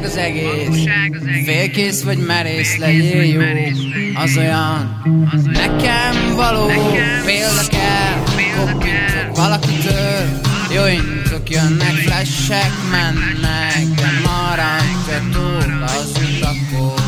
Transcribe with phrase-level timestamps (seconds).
[0.00, 1.44] Valóság az egész.
[1.44, 3.40] Félkész vagy merész legyél jó.
[4.14, 5.02] Az olyan.
[5.44, 6.66] Nekem való.
[7.24, 8.22] Példa kell
[8.56, 10.40] Koppintok valakitől
[10.74, 16.98] Jó intok jönnek Flashek mennek De maradj túl az utakon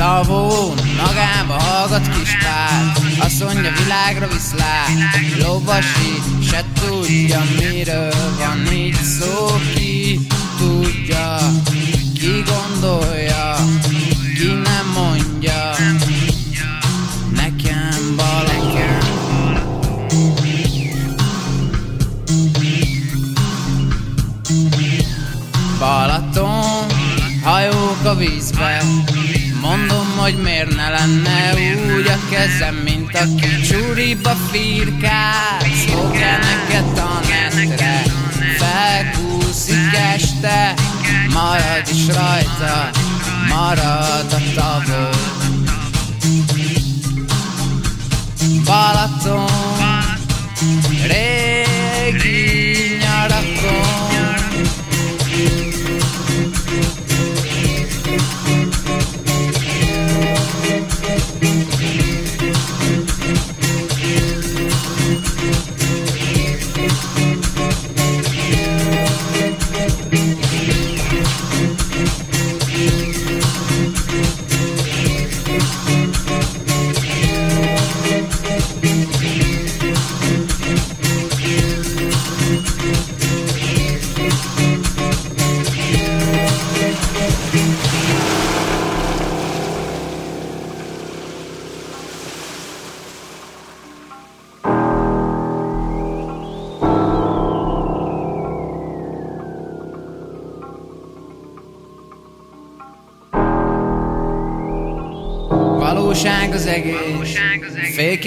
[0.00, 4.88] tavó, magába hallgat kis pár Azt mondja világra viszlát
[5.38, 10.20] Lovasi, se tudja miről van így szó Ki
[10.58, 11.36] tudja,
[12.14, 13.56] ki gondolja
[14.34, 15.74] Ki nem mondja.
[17.34, 18.60] Nekem Balaton
[25.78, 26.86] Balaton,
[27.42, 28.82] hajók a vízbe
[29.70, 37.20] Mondom, hogy miért ne lenne úgy a kezem, mint aki csúriba firkál Szlogeneket a
[37.54, 38.02] netre
[38.58, 40.74] felkúszik este
[41.32, 42.90] Marad is rajta,
[43.48, 45.09] marad a tavó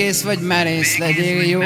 [0.03, 1.61] Félkész vagy merész legyél jó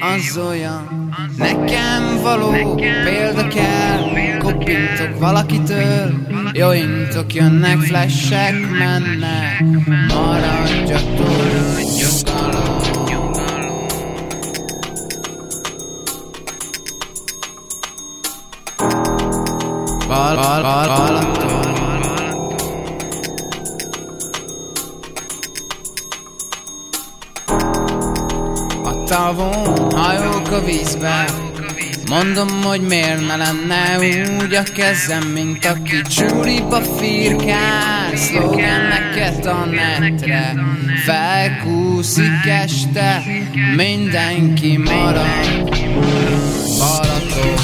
[0.00, 2.74] Az olyan Nekem való
[3.04, 6.12] Példa kell Koppintok valakitől
[6.52, 9.64] Jó intok jönnek Flashek mennek
[10.08, 11.28] Maradjatok
[11.96, 12.76] Nyugalom
[20.06, 21.27] Bal, bal, bal, Balaton
[30.98, 31.24] vízbe
[32.08, 33.98] Mondom, hogy miért ne lenne
[34.42, 39.64] úgy a kezem, mint aki csúriba firkál Szlogeneket a
[40.00, 40.54] netre
[41.04, 43.22] felkúszik este
[43.76, 45.70] Mindenki marad
[46.78, 47.58] Balaton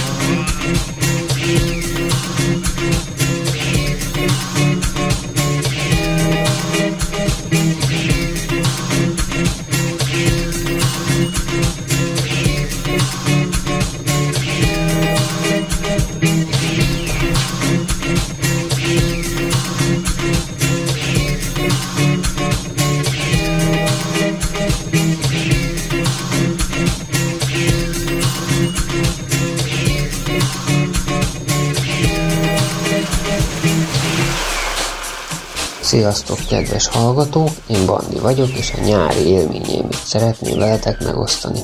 [35.95, 37.49] Sziasztok, kedves hallgatók!
[37.69, 41.61] Én Bandi vagyok, és a nyári élményémet szeretném veletek megosztani.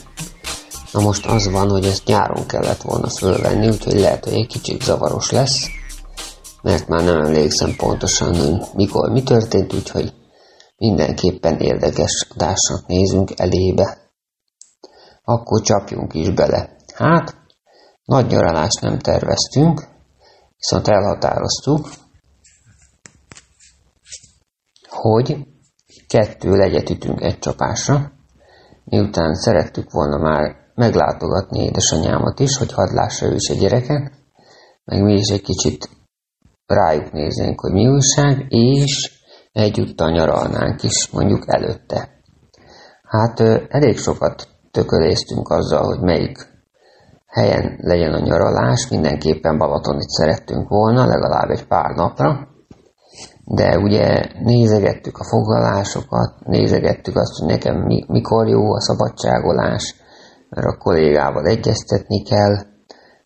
[0.92, 4.82] Na most az van, hogy ezt nyáron kellett volna fölvenni, úgyhogy lehet, hogy egy kicsit
[4.82, 5.66] zavaros lesz,
[6.62, 10.12] mert már nem emlékszem pontosan, hogy mikor mi történt, úgyhogy
[10.76, 13.98] mindenképpen érdekes adásnak nézünk elébe.
[15.24, 16.76] Akkor csapjunk is bele.
[16.94, 17.36] Hát,
[18.04, 19.88] nagy nyaralást nem terveztünk,
[20.56, 21.88] viszont elhatároztuk,
[24.90, 25.46] hogy
[26.06, 28.12] kettő legyet ütünk egy csapásra,
[28.84, 34.12] miután szerettük volna már meglátogatni édesanyámat is, hogy hadd lássa ő is a gyereket,
[34.84, 35.88] meg mi is egy kicsit
[36.66, 39.22] rájuk néznénk, hogy mi újság, és
[39.52, 42.08] egyúttal nyaralnánk is, mondjuk előtte.
[43.02, 46.38] Hát elég sokat tököléztünk azzal, hogy melyik
[47.26, 52.48] helyen legyen a nyaralás, mindenképpen Balatonit szerettünk volna, legalább egy pár napra,
[53.52, 59.94] de ugye nézegettük a foglalásokat, nézegettük azt, hogy nekem mi, mikor jó a szabadságolás,
[60.48, 62.56] mert a kollégával egyeztetni kell,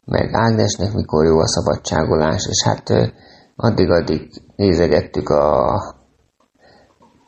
[0.04, 3.12] meg Ágnesnek mikor jó a szabadságolás, és hát
[3.56, 5.80] addig-addig nézegettük a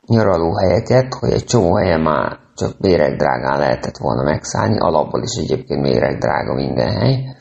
[0.07, 5.83] nyaralóhelyeket, hogy egy csomó helyen már csak bérek drágán lehetett volna megszállni, alapból is egyébként
[5.83, 7.37] bérek drága minden hely.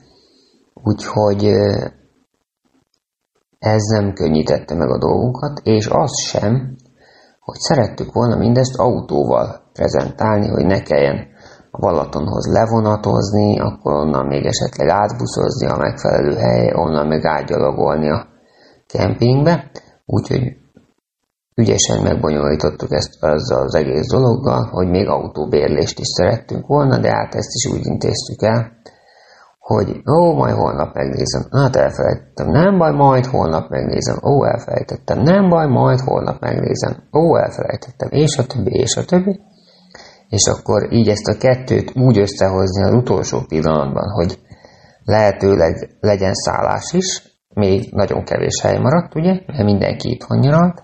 [0.73, 1.53] Úgyhogy
[3.65, 6.75] ez nem könnyítette meg a dolgunkat, és az sem,
[7.39, 11.27] hogy szerettük volna mindezt autóval prezentálni, hogy ne kelljen
[11.71, 18.27] a Balatonhoz levonatozni, akkor onnan még esetleg átbuszozni a megfelelő hely, onnan meg átgyalogolni a
[18.87, 19.71] kempingbe.
[20.05, 20.43] Úgyhogy
[21.55, 27.35] ügyesen megbonyolítottuk ezt azzal az egész dologgal, hogy még autóbérlést is szerettünk volna, de hát
[27.35, 28.71] ezt is úgy intéztük el,
[29.71, 35.49] hogy ó, majd holnap megnézem, hát elfelejtettem, nem baj, majd holnap megnézem, ó, elfelejtettem, nem
[35.49, 39.39] baj, majd holnap megnézem, ó, elfelejtettem, és a többi, és a többi.
[40.29, 44.39] És akkor így ezt a kettőt úgy összehozni az utolsó pillanatban, hogy
[45.03, 47.23] lehetőleg legyen szállás is,
[47.53, 50.83] még nagyon kevés hely maradt, ugye, mert mindenki itthon nyaralt,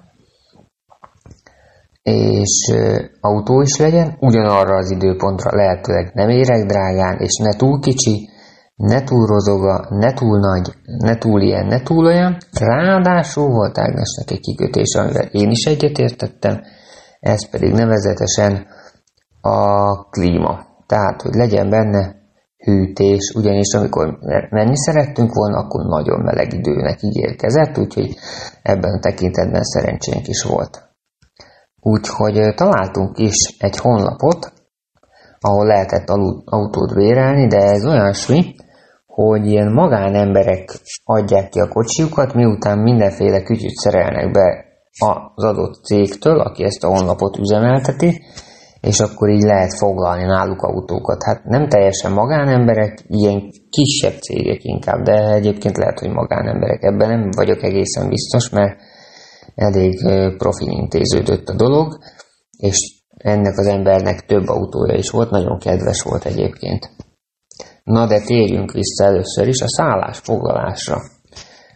[2.02, 2.74] és
[3.20, 8.30] autó is legyen, ugyanarra az időpontra lehetőleg nem érek drágán, és ne túl kicsi,
[8.82, 12.38] ne túl rozoga, ne túl nagy, ne túl ilyen, ne túl olyan.
[12.60, 16.62] Ráadásul volt Ágnesnek egy kikötés, amivel én is egyetértettem,
[17.20, 18.68] ez pedig nevezetesen
[19.42, 20.66] a klíma.
[20.86, 22.16] Tehát, hogy legyen benne
[22.58, 24.18] hűtés, ugyanis amikor
[24.50, 28.16] menni szerettünk volna, akkor nagyon meleg időnek ígérkezett, úgyhogy
[28.62, 30.90] ebben a tekintetben szerencsénk is volt.
[31.80, 34.54] Úgyhogy találtunk is egy honlapot,
[35.40, 36.10] ahol lehetett
[36.46, 38.56] autót bérelni, de ez olyasmi,
[39.14, 44.66] hogy ilyen magánemberek adják ki a kocsiukat, miután mindenféle kütyüt szerelnek be
[45.00, 48.22] az adott cégtől, aki ezt a honlapot üzemelteti,
[48.82, 51.24] és akkor így lehet foglalni náluk autókat.
[51.24, 56.84] Hát nem teljesen magánemberek, ilyen kisebb cégek inkább, de egyébként lehet, hogy magánemberek.
[56.84, 58.80] Ebben nem vagyok egészen biztos, mert
[59.56, 60.00] elég
[60.38, 61.98] profin intéződött a dolog,
[62.58, 66.90] és ennek az embernek több autója is volt, nagyon kedves volt egyébként.
[67.84, 71.02] Na de térjünk vissza először is a szállásfoglalásra.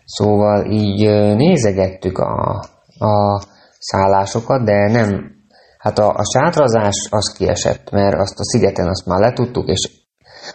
[0.05, 1.01] Szóval így
[1.35, 2.63] nézegettük a,
[2.99, 3.41] a
[3.79, 5.31] szállásokat, de nem,
[5.77, 10.03] hát a, a sátrazás az kiesett, mert azt a szigeten azt már letudtuk, és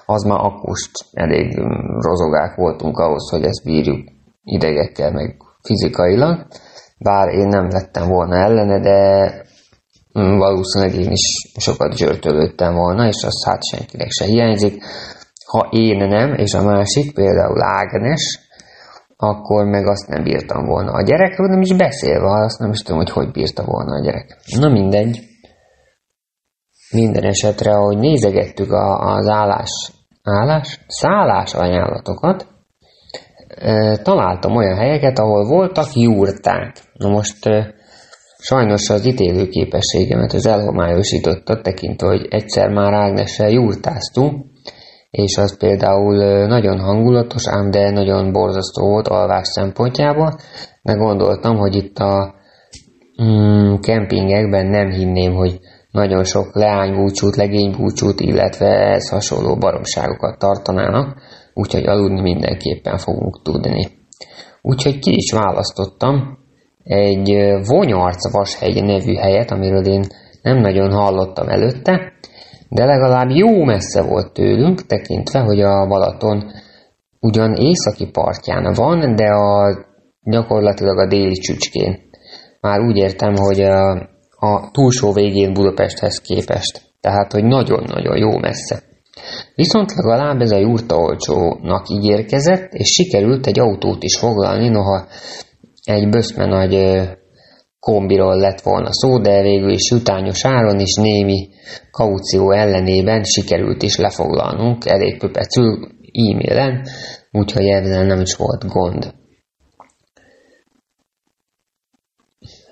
[0.06, 1.58] az már akkust elég
[1.98, 4.08] rozogák voltunk ahhoz, hogy ezt bírjuk
[4.44, 6.46] idegekkel, meg fizikailag.
[6.98, 9.30] Bár én nem lettem volna ellene, de
[10.12, 14.82] valószínűleg én is sokat zsörtölődtem volna, és az hát senkinek se hiányzik
[15.50, 18.38] ha én nem, és a másik, például Ágnes,
[19.16, 20.92] akkor meg azt nem bírtam volna.
[20.92, 24.36] A gyerekről nem is beszélve, azt nem is tudom, hogy hogy bírta volna a gyerek.
[24.58, 25.20] Na mindegy.
[26.92, 29.92] Minden esetre, ahogy nézegettük a, az állás,
[30.22, 32.46] állás, szállás ajánlatokat,
[34.02, 36.76] találtam olyan helyeket, ahol voltak jurták.
[36.92, 37.48] Na most
[38.38, 44.49] sajnos az ítélő képességemet az elhomályosította, tekintve, hogy egyszer már Ágnessel jurtáztunk,
[45.10, 50.38] és az például nagyon hangulatos, ám de nagyon borzasztó volt alvás szempontjából,
[50.82, 52.34] de gondoltam, hogy itt a
[53.22, 55.58] mm, kempingekben nem hinném, hogy
[55.90, 61.16] nagyon sok leánybúcsút, legénybúcsút, illetve ez hasonló baromságokat tartanának,
[61.54, 63.88] úgyhogy aludni mindenképpen fogunk tudni.
[64.62, 66.38] Úgyhogy ki is választottam
[66.84, 67.28] egy
[67.66, 70.04] Vonyarc Vashegy nevű helyet, amiről én
[70.42, 72.12] nem nagyon hallottam előtte,
[72.70, 76.52] de legalább jó messze volt tőlünk, tekintve, hogy a Balaton
[77.20, 79.78] ugyan északi partján van, de a,
[80.22, 81.98] gyakorlatilag a déli csücskén.
[82.60, 83.90] Már úgy értem, hogy a,
[84.36, 86.82] a túlsó végén Budapesthez képest.
[87.00, 88.82] Tehát, hogy nagyon-nagyon jó messze.
[89.54, 95.06] Viszont legalább ez a jurta olcsónak ígérkezett, és sikerült egy autót is foglalni, noha
[95.84, 96.74] egy böszme nagy
[97.80, 101.48] kombiról lett volna szó, de végül is jutányos áron és némi
[101.90, 106.86] kaució ellenében sikerült is lefoglalnunk elég pöpecül e-mailen,
[107.30, 109.14] úgyhogy ezzel nem is volt gond.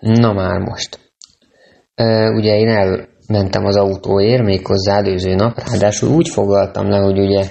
[0.01, 1.13] Na már most.
[2.35, 7.45] Ugye én elmentem az autóért méghozzá előző nap, ráadásul úgy foglaltam le, hogy ugye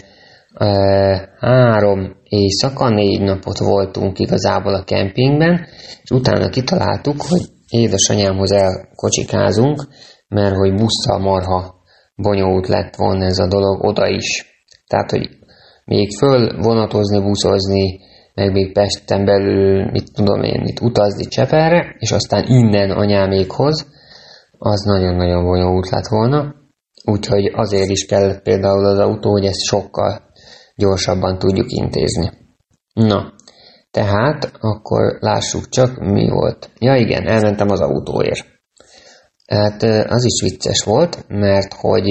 [0.58, 5.66] e, három éjszaka, négy napot voltunk igazából a kempingben,
[6.04, 9.88] és utána kitaláltuk, hogy édesanyámhoz elkocsikázunk,
[10.28, 11.76] mert hogy busszal marha
[12.16, 14.46] bonyolult lett volna ez a dolog oda is.
[14.88, 15.30] Tehát, hogy
[15.86, 18.00] még föl vonatozni, buszozni,
[18.34, 23.88] meg még Pesten belül, mit tudom én, itt utazni Cseperre, és aztán innen anyámékhoz,
[24.58, 26.56] az nagyon-nagyon bonyolult lett volna.
[27.04, 30.27] Úgyhogy azért is kellett például az autó, hogy ezt sokkal
[30.78, 32.32] gyorsabban tudjuk intézni.
[32.94, 33.34] Na,
[33.92, 36.70] tehát akkor lássuk csak, mi volt.
[36.80, 38.46] Ja igen, elmentem az autóért.
[39.48, 42.06] Hát az is vicces volt, mert hogy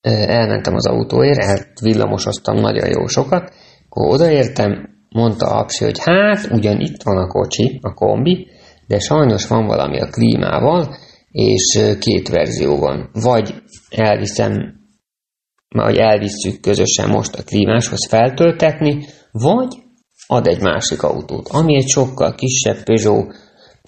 [0.00, 3.52] elmentem az autóért, hát villamosoztam nagyon jó sokat,
[3.88, 8.46] akkor odaértem, mondta Apsi, hogy hát ugyan itt van a kocsi, a kombi,
[8.86, 10.96] de sajnos van valami a klímával,
[11.30, 13.10] és két verzió van.
[13.12, 13.54] Vagy
[13.90, 14.74] elviszem,
[15.82, 19.68] vagy elvisszük közösen most a klímáshoz feltöltetni, vagy
[20.26, 23.34] ad egy másik autót, ami egy sokkal kisebb Peugeot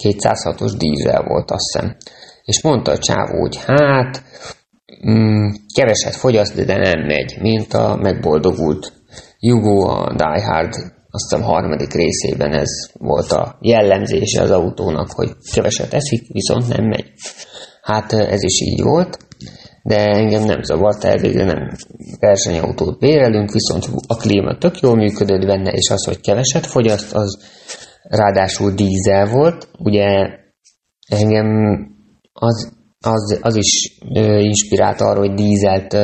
[0.03, 1.95] 206-os dízel volt, azt hiszem.
[2.43, 4.23] És mondta a csávó, hogy hát,
[5.07, 8.93] mm, keveset fogyaszt, de nem megy, mint a megboldogult
[9.39, 10.73] Jugo, a Die Hard,
[11.11, 16.85] azt hiszem harmadik részében ez volt a jellemzése az autónak, hogy keveset eszik, viszont nem
[16.85, 17.11] megy.
[17.81, 19.17] Hát ez is így volt,
[19.89, 21.69] de engem nem zavart, elvégre nem
[22.19, 27.37] versenyautót bérelünk, viszont a klíma tök jól működött benne, és az, hogy keveset fogyaszt, az
[28.03, 29.67] ráadásul dízel volt.
[29.79, 30.05] Ugye
[31.07, 31.47] engem
[32.33, 33.97] az, az, az is
[34.41, 35.97] inspirált arra, hogy dízelt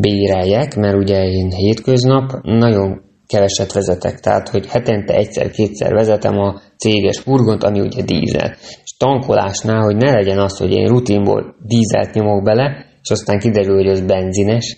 [0.00, 7.18] béreljek, mert ugye én hétköznap nagyon keveset vezetek, tehát hogy hetente egyszer-kétszer vezetem a céges
[7.18, 8.54] furgont, ami ugye dízel.
[8.98, 13.88] Tankolásnál, hogy ne legyen az, hogy én rutinból dízelt nyomok bele, és aztán kiderül, hogy
[13.88, 14.76] az benzines,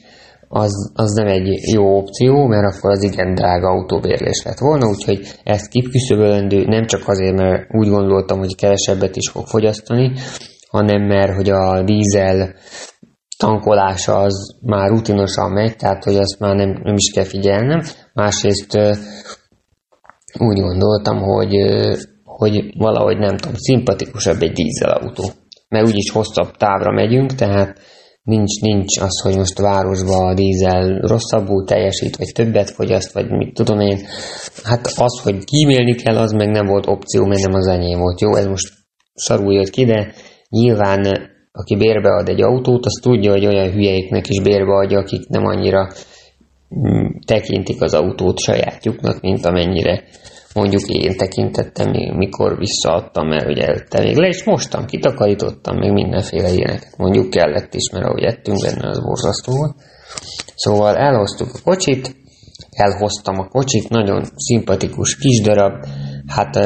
[0.48, 5.26] az, az nem egy jó opció, mert akkor az igen drága autóbérlés lett volna, úgyhogy
[5.44, 10.12] ezt kiküszöbölendő nem csak azért, mert úgy gondoltam, hogy kevesebbet is fog fogyasztani,
[10.70, 12.54] hanem mert hogy a dízel
[13.38, 17.82] tankolása az már rutinosan megy, tehát hogy azt már nem, nem is kell figyelnem.
[18.12, 18.78] Másrészt
[20.38, 21.54] úgy gondoltam, hogy,
[22.36, 25.24] hogy valahogy nem tudom, szimpatikusabb egy dízelautó.
[25.68, 27.78] Mert úgyis hosszabb távra megyünk, tehát
[28.22, 33.54] nincs, nincs az, hogy most városba a dízel rosszabbul teljesít, vagy többet fogyaszt, vagy mit
[33.54, 33.98] tudom én.
[34.62, 38.20] Hát az, hogy kímélni kell, az meg nem volt opció, mert nem az enyém volt.
[38.20, 38.72] Jó, ez most
[39.14, 40.12] szarul jött ki, de
[40.48, 41.02] nyilván
[41.52, 45.44] aki bérbe ad egy autót, az tudja, hogy olyan hülyéknek is bérbe adja, akik nem
[45.44, 45.88] annyira
[46.78, 50.04] mm, tekintik az autót sajátjuknak, mint amennyire
[50.56, 56.50] mondjuk én tekintettem, mikor visszaadtam, mert ugye te még le is mostam, kitakarítottam, meg mindenféle
[56.52, 56.96] ilyeneket.
[56.96, 59.74] Mondjuk kellett is, mert ahogy ettünk benne, az borzasztó volt.
[60.54, 62.16] Szóval elhoztuk a kocsit,
[62.70, 65.84] elhoztam a kocsit, nagyon szimpatikus kis darab,
[66.26, 66.56] hát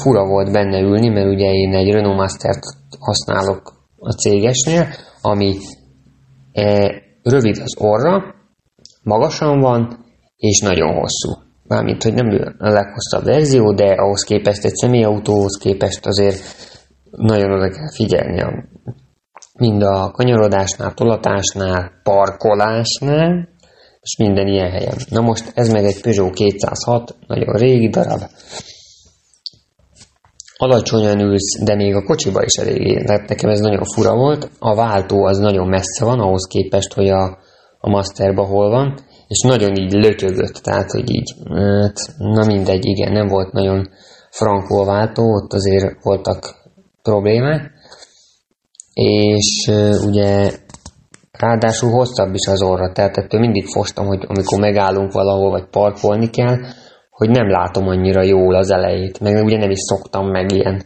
[0.00, 2.64] fura volt benne ülni, mert ugye én egy Renault Master-t
[2.98, 4.86] használok a cégesnél,
[5.20, 5.56] ami
[6.52, 8.34] e, rövid az orra,
[9.02, 10.04] magasan van,
[10.36, 11.51] és nagyon hosszú.
[11.68, 16.42] Mármint, hogy nem a leghosszabb verzió, de ahhoz képest egy személyautóhoz képest azért
[17.10, 18.64] nagyon oda kell figyelni a,
[19.58, 23.48] mind a kanyarodásnál, tolatásnál, parkolásnál,
[24.00, 24.96] és minden ilyen helyen.
[25.08, 28.20] Na most ez meg egy Peugeot 206, nagyon régi darab,
[30.56, 33.04] alacsonyan ülsz, de még a kocsiba is elég.
[33.04, 34.50] Tehát nekem ez nagyon fura volt.
[34.58, 37.38] A váltó az nagyon messze van, ahhoz képest, hogy a,
[37.80, 38.98] a Masterba hol van,
[39.32, 43.88] és nagyon így lötyögött, tehát hogy így, hát, na mindegy, igen, nem volt nagyon
[44.30, 46.54] frankó a váltó, ott azért voltak
[47.02, 47.70] problémák,
[48.92, 49.70] és
[50.06, 50.50] ugye
[51.38, 56.30] ráadásul hosszabb is az orra, tehát ettől mindig fostam, hogy amikor megállunk valahol, vagy parkolni
[56.30, 56.56] kell,
[57.10, 60.82] hogy nem látom annyira jól az elejét, meg ugye nem is szoktam meg ilyen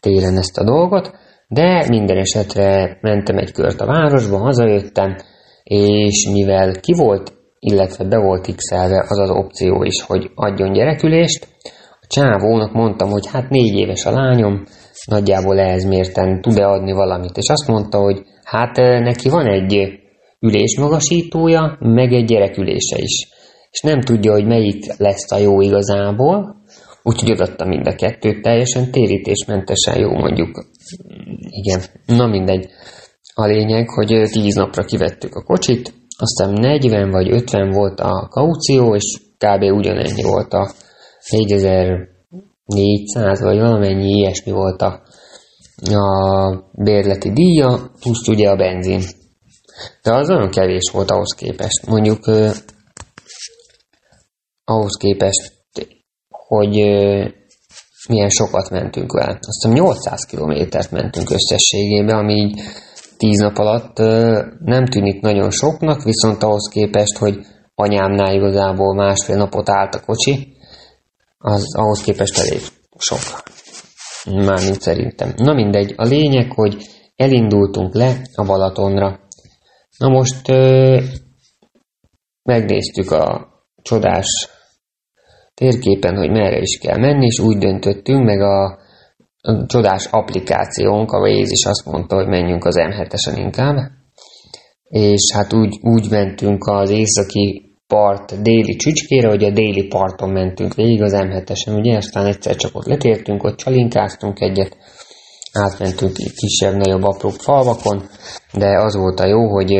[0.00, 1.12] téren ezt a dolgot,
[1.48, 5.16] de minden esetre mentem egy kört a városba, hazajöttem,
[5.62, 8.70] és mivel ki volt, illetve be volt x
[9.08, 11.46] az az opció is, hogy adjon gyerekülést,
[12.00, 14.64] a csávónak mondtam, hogy hát négy éves a lányom,
[15.06, 19.98] nagyjából ehhez mérten tud-e adni valamit, és azt mondta, hogy hát neki van egy
[20.40, 23.28] ülésmagasítója, meg egy gyerekülése is
[23.70, 26.56] és nem tudja, hogy melyik lesz a jó igazából,
[27.02, 30.64] úgyhogy odaadta mind a kettőt, teljesen térítésmentesen jó mondjuk.
[31.50, 32.68] Igen, na mindegy.
[33.34, 38.94] A lényeg, hogy 10 napra kivettük a kocsit, aztán 40 vagy 50 volt a kaució,
[38.94, 39.62] és kb.
[39.62, 40.70] ugyanennyi volt a
[41.30, 45.02] 4400, vagy valamennyi ilyesmi volt a,
[45.92, 49.02] a bérleti díja, plusz ugye a benzin.
[50.02, 51.86] De az nagyon kevés volt ahhoz képest.
[51.86, 52.26] Mondjuk
[54.64, 55.52] ahhoz képest,
[56.28, 56.74] hogy
[58.08, 59.38] milyen sokat mentünk vele.
[59.40, 62.54] Azt hiszem 800 kilométert mentünk összességében, ami
[63.20, 63.98] 10 nap alatt
[64.58, 67.38] nem tűnik nagyon soknak, viszont ahhoz képest, hogy
[67.74, 70.56] anyámnál igazából másfél napot állt a kocsi,
[71.38, 72.60] az ahhoz képest elég
[72.98, 73.18] sok.
[74.24, 75.32] Mármint szerintem.
[75.36, 76.76] Na mindegy, a lényeg, hogy
[77.16, 79.20] elindultunk le a Balatonra.
[79.98, 81.00] Na most ö,
[82.42, 83.48] megnéztük a
[83.82, 84.48] csodás
[85.54, 88.78] térképen, hogy merre is kell menni, és úgy döntöttünk, meg a
[89.66, 93.76] csodás applikációnk, a Waze is azt mondta, hogy menjünk az M7-esen inkább,
[94.88, 100.74] és hát úgy, úgy mentünk az északi part déli csücskére, hogy a déli parton mentünk
[100.74, 104.76] végig az M7-esen, ugye, aztán egyszer csak ott letértünk, ott csalinkáztunk egyet,
[105.52, 108.02] átmentünk kisebb-nagyobb apró falvakon,
[108.52, 109.72] de az volt a jó, hogy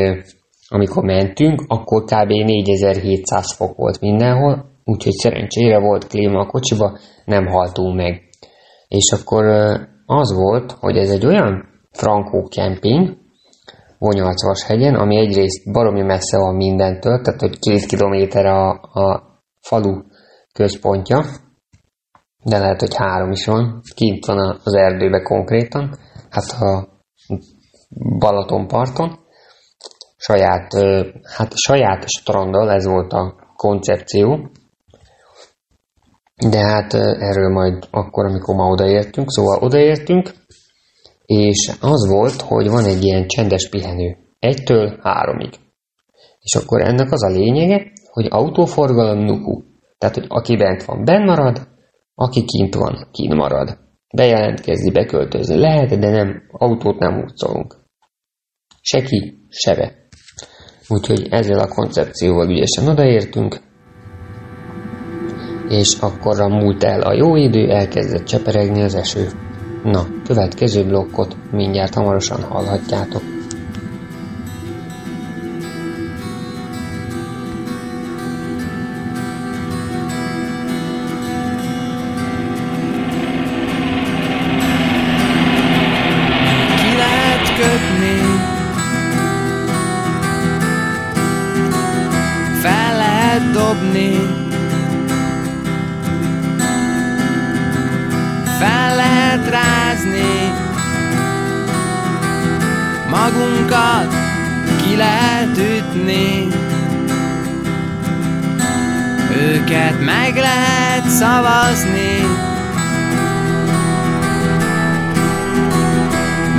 [0.67, 2.29] amikor mentünk, akkor kb.
[2.29, 8.29] 4700 fok volt mindenhol, úgyhogy szerencsére volt klíma a kocsiba, nem haltunk meg.
[8.91, 9.45] És akkor
[10.05, 13.17] az volt, hogy ez egy olyan frankó kemping,
[13.97, 19.23] Vonyalcvas hegyen, ami egyrészt baromi messze van mindentől, tehát hogy két kilométer a, a
[19.61, 20.01] falu
[20.53, 21.25] központja,
[22.43, 25.97] de lehet, hogy három is van, kint van az erdőbe konkrétan,
[26.29, 26.87] hát a
[28.19, 29.19] Balatonparton,
[30.17, 30.73] saját,
[31.37, 34.49] hát saját stranddal, ez volt a koncepció,
[36.49, 40.31] de hát erről majd akkor, amikor ma odaértünk, szóval odaértünk,
[41.25, 45.49] és az volt, hogy van egy ilyen csendes pihenő, egytől háromig.
[46.39, 49.61] És akkor ennek az a lényege, hogy autóforgalom nuku.
[49.97, 51.67] Tehát, hogy aki bent van, benn marad,
[52.15, 53.77] aki kint van, kint marad.
[54.15, 57.75] Bejelentkezni, beköltözni lehet, de nem, autót nem húzolunk.
[58.81, 60.07] Se ki, se be.
[60.87, 63.59] Úgyhogy ezzel a koncepcióval ügyesen odaértünk,
[65.71, 69.29] és akkorra múlt el a jó idő, elkezdett cseperegni az eső.
[69.83, 73.21] Na, következő blokkot mindjárt hamarosan hallhatjátok.
[99.91, 100.53] érezni
[103.09, 104.13] Magunkat
[104.81, 106.47] ki lehet ütni.
[109.37, 112.25] Őket meg lehet szavazni.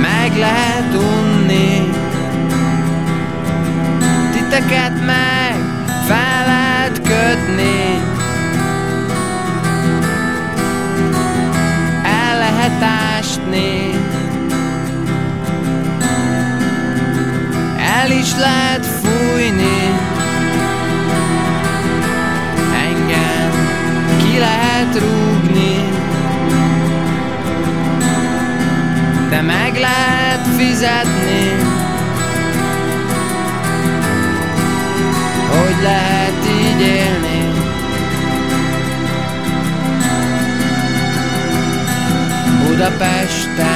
[0.01, 1.89] Meg lehet unni.
[4.31, 5.55] Titeket meg
[6.07, 7.92] fel lehet kötni.
[13.53, 13.95] lennék
[18.03, 19.79] El is lehet fújni.
[22.87, 23.51] Engem
[24.17, 25.89] ki lehet rúgni.
[29.29, 31.51] De meg lehet fizetni.
[35.49, 37.32] Hogy lehet így élni?
[42.73, 43.69] Budapesten.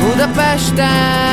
[0.00, 1.28] Budapesten.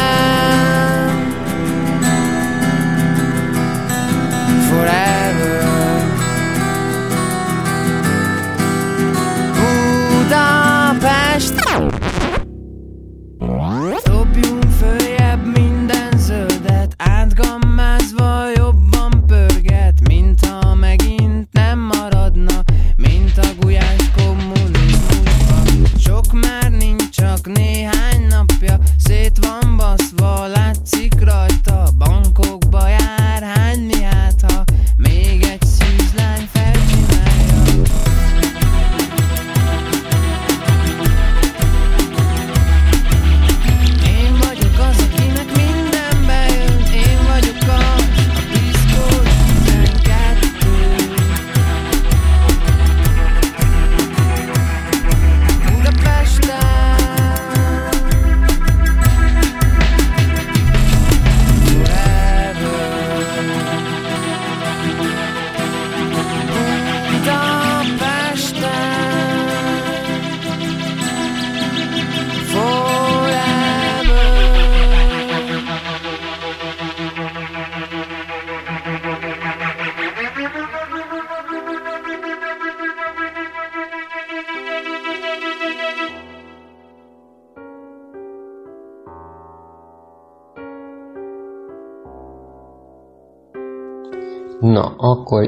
[4.85, 5.14] Na,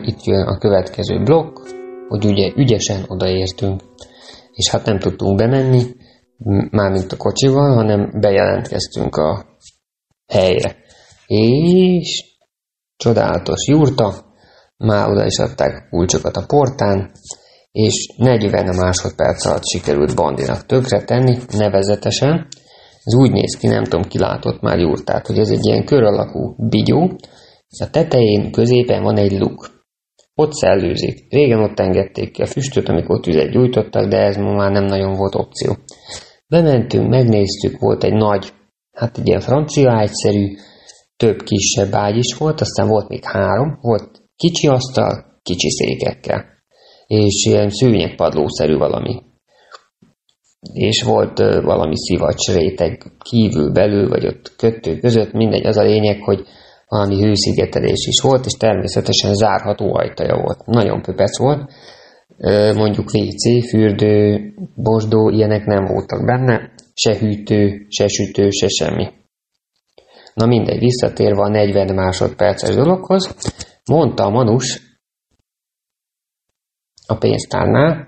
[0.07, 1.57] itt jön a következő blokk,
[2.07, 3.81] hogy ugye ügyesen odaértünk,
[4.51, 5.83] és hát nem tudtunk bemenni,
[6.69, 9.45] mármint a kocsival, hanem bejelentkeztünk a
[10.27, 10.75] helyre.
[11.25, 12.25] És
[12.97, 14.13] csodálatos jurta,
[14.77, 17.11] már oda is adták kulcsokat a portán,
[17.71, 22.47] és 40 másodperc alatt sikerült Bandinak tökre tenni, nevezetesen.
[23.03, 26.03] Ez úgy néz ki, nem tudom, ki látott már jurtát, hogy ez egy ilyen kör
[26.03, 27.15] alakú bigyó,
[27.69, 29.76] és a tetején, középen van egy luk.
[30.39, 31.26] Ott szellőzik.
[31.30, 35.13] Régen ott engedték ki a füstöt, amikor tüzet gyújtottak, de ez ma már nem nagyon
[35.13, 35.76] volt opció.
[36.47, 38.54] Bementünk, megnéztük, volt egy nagy,
[38.91, 40.56] hát egy ilyen francia ágyszerű,
[41.15, 46.45] több kisebb ágy is volt, aztán volt még három, volt kicsi asztal, kicsi székekkel,
[47.08, 49.21] és ilyen szőnyegpadlószerű valami.
[50.73, 56.21] És volt valami szivacs réteg kívül, belül, vagy ott kötő között, mindegy, az a lényeg,
[56.21, 56.45] hogy
[56.88, 60.65] valami hőszigetelés is volt, és természetesen zárható ajtaja volt.
[60.65, 61.71] Nagyon pöpec volt,
[62.76, 69.08] mondjuk WC, fürdő, bosdó, ilyenek nem voltak benne, se hűtő, se sütő, se semmi.
[70.34, 73.36] Na mindegy, visszatérve a 40 másodperces dologhoz,
[73.86, 74.82] mondta a Manus
[77.08, 78.08] a pénztárnál,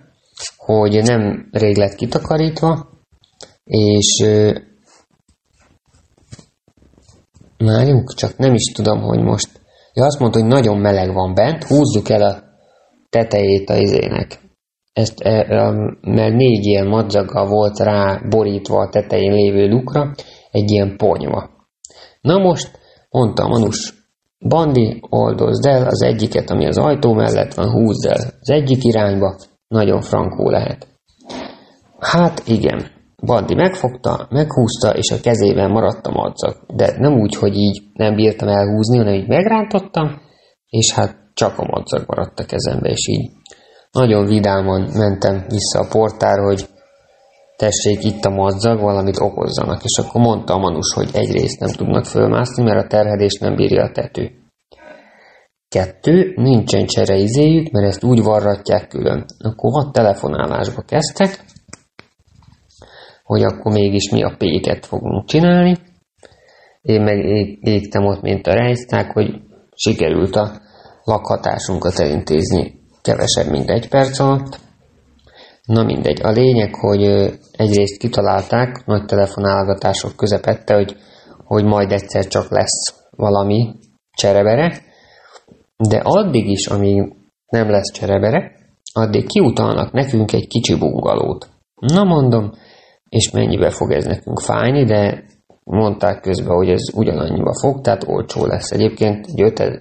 [0.58, 2.90] hogy nem rég lett kitakarítva,
[3.64, 4.26] és
[7.66, 9.50] Várjunk, csak nem is tudom, hogy most...
[9.94, 12.44] Ja, azt mondta, hogy nagyon meleg van bent, húzzuk el a
[13.10, 14.40] tetejét a izének.
[14.94, 20.14] Ezt, e, e, mert négy ilyen madzaga volt rá borítva a tetején lévő lukra,
[20.52, 21.50] egy ilyen ponyva.
[22.22, 23.94] Na most, mondta Manus,
[24.48, 29.36] Bandi, oldozd el az egyiket, ami az ajtó mellett van, húzd el az egyik irányba,
[29.68, 30.88] nagyon frankó lehet.
[32.00, 32.92] Hát igen,
[33.26, 36.56] Bandi megfogta, meghúzta, és a kezében maradt a madzag.
[36.76, 40.22] De nem úgy, hogy így nem bírtam elhúzni, hanem így megrántottam,
[40.70, 43.32] és hát csak a madzag maradt a kezembe, és így
[43.92, 46.68] nagyon vidáman mentem vissza a portára, hogy
[47.56, 49.82] tessék itt a madzag, valamit okozzanak.
[49.84, 53.84] És akkor mondta a manus, hogy egyrészt nem tudnak fölmászni, mert a terhedés nem bírja
[53.84, 54.32] a tető.
[55.70, 59.26] Kettő, nincsen csereizéjük, mert ezt úgy varratják külön.
[59.40, 61.40] Akkor vad telefonálásba kezdtek,
[63.30, 65.78] hogy akkor mégis mi a péket fogunk csinálni.
[66.82, 67.18] Én meg
[67.60, 69.42] égtem ott, mint a rejzták, hogy
[69.76, 70.62] sikerült a
[71.04, 74.60] lakhatásunkat elintézni kevesebb, mint egy perc alatt.
[75.66, 77.04] Na mindegy, a lényeg, hogy
[77.52, 80.96] egyrészt kitalálták nagy telefonálgatások közepette, hogy,
[81.44, 83.76] hogy majd egyszer csak lesz valami
[84.12, 84.82] cserebere,
[85.78, 87.14] de addig is, amíg
[87.48, 88.52] nem lesz cserebere,
[88.94, 91.50] addig kiutalnak nekünk egy kicsi bungalót.
[91.76, 92.52] Na mondom,
[93.10, 95.24] és mennyibe fog ez nekünk fájni, de
[95.64, 98.72] mondták közben, hogy ez ugyanannyiba fog, tehát olcsó lesz.
[98.72, 99.74] Egyébként egy ez,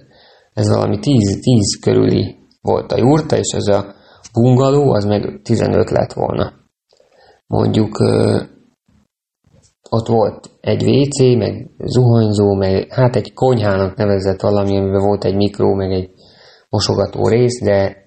[0.53, 3.93] ez valami 10, 10 körüli volt a jurta, és ez a
[4.33, 6.53] bungaló, az meg 15 lett volna.
[7.47, 7.97] Mondjuk
[9.89, 15.35] ott volt egy WC, meg zuhanyzó, meg hát egy konyhának nevezett valami, amiben volt egy
[15.35, 16.09] mikró, meg egy
[16.69, 17.97] mosogató rész, de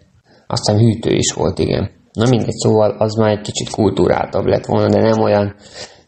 [0.46, 1.90] aztán hűtő is volt, igen.
[2.12, 5.54] Na mindegy, szóval az már egy kicsit kultúráltabb lett volna, de nem olyan,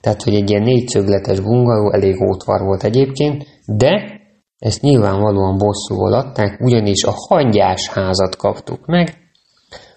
[0.01, 4.21] tehát hogy egy ilyen négyszögletes bungaló elég ótvar volt egyébként, de
[4.59, 9.17] ezt nyilvánvalóan bosszúval adták, ugyanis a hangyás házat kaptuk meg,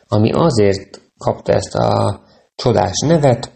[0.07, 2.19] ami azért kapta ezt a
[2.55, 3.51] csodás nevet,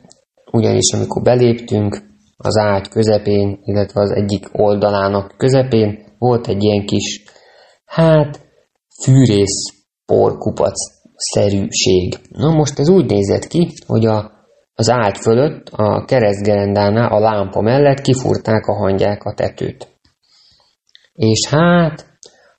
[0.51, 2.01] ugyanis amikor beléptünk
[2.37, 7.23] az ágy közepén, illetve az egyik oldalának közepén volt egy ilyen kis,
[7.85, 8.39] hát,
[9.03, 12.17] fűrész porkupac szerűség.
[12.29, 14.31] Na most ez úgy nézett ki, hogy a,
[14.73, 19.87] az ágy fölött, a keresztgerendánál, a lámpa mellett kifúrták a hangyák a tetőt.
[21.13, 22.05] És hát,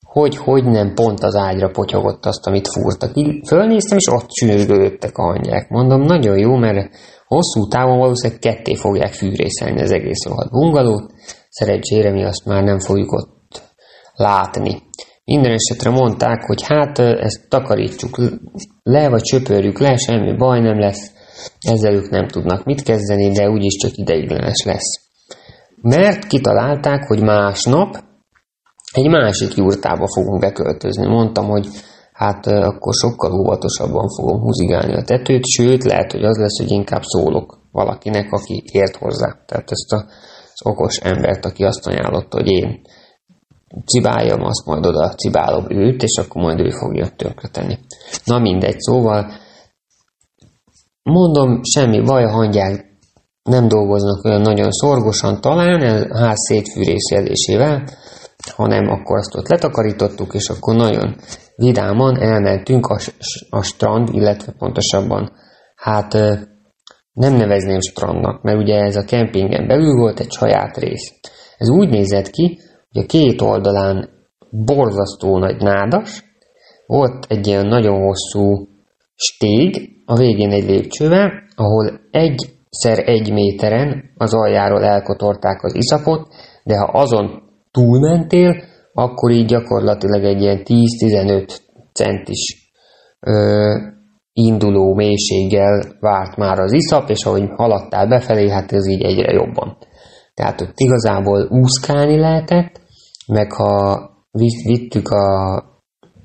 [0.01, 3.11] hogy, hogy nem pont az ágyra potyogott azt, amit fúrtak.
[3.15, 5.69] Így fölnéztem, és ott csűrgődöttek a hangyák.
[5.69, 6.91] Mondom, nagyon jó, mert
[7.27, 11.13] hosszú távon valószínűleg ketté fogják fűrészelni az egész rohadt bungalót.
[11.49, 13.63] Szerencsére mi azt már nem fogjuk ott
[14.15, 14.83] látni.
[15.25, 18.21] Minden esetre mondták, hogy hát ezt takarítsuk
[18.83, 21.13] le, vagy csöpörjük le, semmi baj nem lesz,
[21.61, 25.01] ezzel ők nem tudnak mit kezdeni, de úgyis csak ideiglenes lesz.
[25.83, 27.97] Mert kitalálták, hogy másnap
[28.93, 31.07] egy másik jurtába fogunk beköltözni.
[31.07, 31.67] Mondtam, hogy
[32.13, 37.03] hát akkor sokkal óvatosabban fogom húzigálni a tetőt, sőt, lehet, hogy az lesz, hogy inkább
[37.03, 39.43] szólok valakinek, aki ért hozzá.
[39.47, 40.05] Tehát ezt a,
[40.55, 42.81] az okos embert, aki azt ajánlotta, hogy én
[43.85, 47.79] cibáljam, azt majd oda cibálom őt, és akkor majd ő fogja tönkretenni.
[48.25, 49.33] Na mindegy, szóval
[51.03, 52.91] mondom, semmi baj, hangyák
[53.43, 57.89] nem dolgoznak olyan nagyon szorgosan talán, a ház szétfűrészjelésével,
[58.57, 61.17] hanem akkor azt ott letakarítottuk, és akkor nagyon
[61.57, 62.99] vidáman elmentünk a,
[63.51, 65.33] a strand, illetve pontosabban,
[65.77, 66.13] hát
[67.13, 71.13] nem nevezném strandnak, mert ugye ez a kempingen belül volt egy saját rész.
[71.59, 72.61] Ez úgy nézett ki,
[72.93, 74.09] a két oldalán
[74.51, 76.25] borzasztó nagy nádas,
[76.87, 78.69] volt egy ilyen nagyon hosszú
[79.15, 86.29] stég, a végén egy lépcsővel, ahol egyszer egy méteren az aljáról elkotorták az iszapot,
[86.65, 91.59] de ha azon túlmentél, akkor így gyakorlatilag egy ilyen 10-15
[91.93, 92.71] centis
[93.21, 93.77] ö,
[94.33, 99.77] induló mélységgel várt már az iszap, és ahogy haladtál befelé, hát ez így egyre jobban.
[100.35, 102.81] Tehát ott igazából úszkálni lehetett,
[103.33, 104.01] meg ha
[104.65, 105.63] vittük a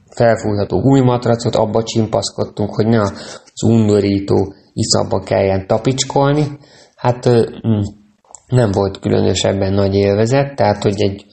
[0.10, 6.46] felfújható gummimatracot, abba csimpaszkodtunk, hogy ne az undorító iszapba kelljen tapicskolni.
[6.96, 7.82] Hát mm,
[8.48, 11.26] nem volt különösebben nagy élvezet, tehát hogy egy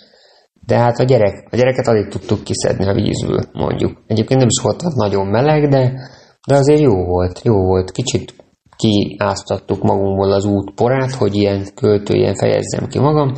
[0.67, 4.03] de hát a, gyerek, a gyereket alig tudtuk kiszedni a vízből, mondjuk.
[4.07, 5.93] Egyébként nem is volt nagyon meleg, de,
[6.47, 7.91] de azért jó volt, jó volt.
[7.91, 8.35] Kicsit
[8.77, 13.33] kiáztattuk magunkból az út porát, hogy ilyen költőjen fejezzem ki magam.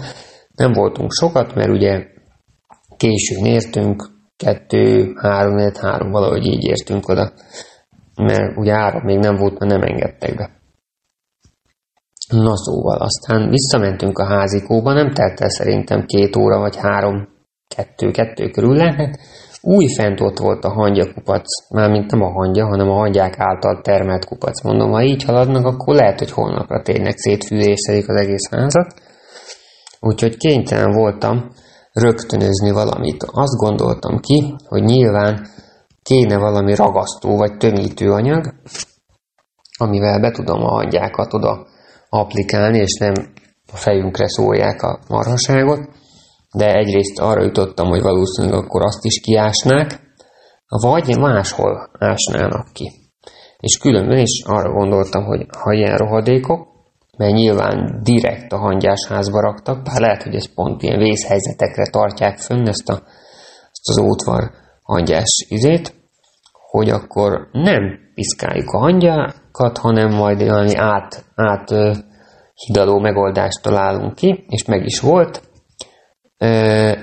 [0.55, 2.05] Nem voltunk sokat, mert ugye
[2.97, 7.33] későn értünk, kettő, három, négy, három, valahogy így értünk oda.
[8.17, 10.51] Mert ugye áram még nem volt, mert nem engedtek be.
[12.31, 17.29] Na szóval, aztán visszamentünk a házikóba, nem telt el szerintem két óra vagy három,
[17.77, 19.19] kettő, kettő körül lehet.
[19.61, 24.25] Új fent ott volt a hangyakupac, mármint nem a hangya, hanem a hangyák által termelt
[24.25, 24.63] kupac.
[24.63, 28.95] Mondom, ha így haladnak, akkor lehet, hogy holnapra tényleg szétfűrészedik az egész házat.
[30.01, 31.51] Úgyhogy kénytelen voltam
[32.01, 33.23] rögtönözni valamit.
[33.23, 35.47] Azt gondoltam ki, hogy nyilván
[36.03, 38.55] kéne valami ragasztó vagy tömítő anyag,
[39.79, 41.67] amivel be tudom a hangyákat oda
[42.09, 43.13] applikálni, és nem
[43.73, 45.89] a fejünkre szólják a marhaságot,
[46.57, 50.01] de egyrészt arra jutottam, hogy valószínűleg akkor azt is kiásnák,
[50.67, 52.93] vagy máshol ásnának ki.
[53.59, 56.76] És különben is arra gondoltam, hogy ha ilyen rohadékok,
[57.17, 62.39] mert nyilván direkt a hangyás házba raktak, bár lehet, hogy ez pont ilyen vészhelyzetekre tartják
[62.39, 63.03] fönn ezt, a,
[63.71, 64.51] ezt az ótvar
[64.83, 65.95] hangyás izét,
[66.71, 71.71] hogy akkor nem piszkáljuk a hangyákat, hanem majd valami át, át
[72.55, 75.43] hidaló megoldást találunk ki, és meg is volt.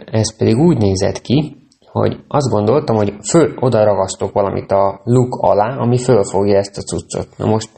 [0.05, 5.35] Ez pedig úgy nézett ki, hogy azt gondoltam, hogy föl oda ragasztok valamit a luk
[5.35, 7.27] alá, ami fölfogja ezt a cuccot.
[7.37, 7.69] Na most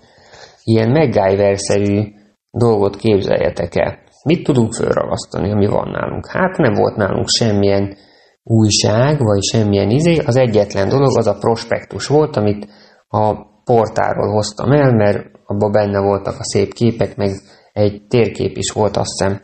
[0.63, 2.14] ilyen MacGyver-szerű
[2.58, 3.98] dolgot képzeljetek el.
[4.24, 6.28] Mit tudunk fölragasztani, ami van nálunk?
[6.28, 7.98] Hát nem volt nálunk semmilyen
[8.44, 10.18] újság, vagy semmilyen izé.
[10.18, 12.68] Az egyetlen dolog az a prospektus volt, amit
[13.08, 17.30] a portáról hoztam el, mert abban benne voltak a szép képek, meg
[17.74, 19.39] egy térkép is volt, azt hiszem,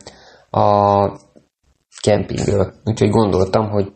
[0.50, 1.20] a
[2.02, 2.72] kempingről.
[2.84, 3.92] Úgyhogy gondoltam, hogy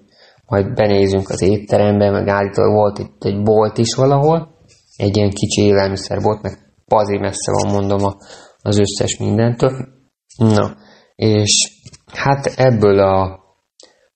[0.47, 4.49] majd benézünk az étterembe, meg állítólag volt itt egy bolt is valahol,
[4.97, 8.17] egy ilyen kicsi élelmiszerbolt, meg pazi messze van, mondom, a,
[8.67, 9.87] az összes mindentől.
[10.37, 10.77] Na,
[11.15, 11.73] és
[12.13, 13.41] hát ebből a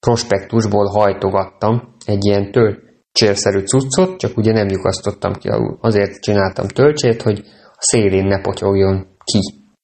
[0.00, 5.78] prospektusból hajtogattam egy ilyen töltsérszerű cuccot, csak ugye nem lyukasztottam ki alul.
[5.80, 9.40] Azért csináltam töltsét, hogy a szélén ne potyogjon ki,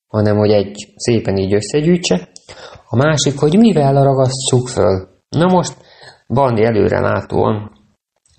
[0.06, 2.28] hanem hogy egy szépen így összegyűjtse.
[2.88, 5.08] A másik, hogy mivel ragasszuk föl.
[5.28, 5.76] Na most
[6.28, 7.70] Bandi előre látóan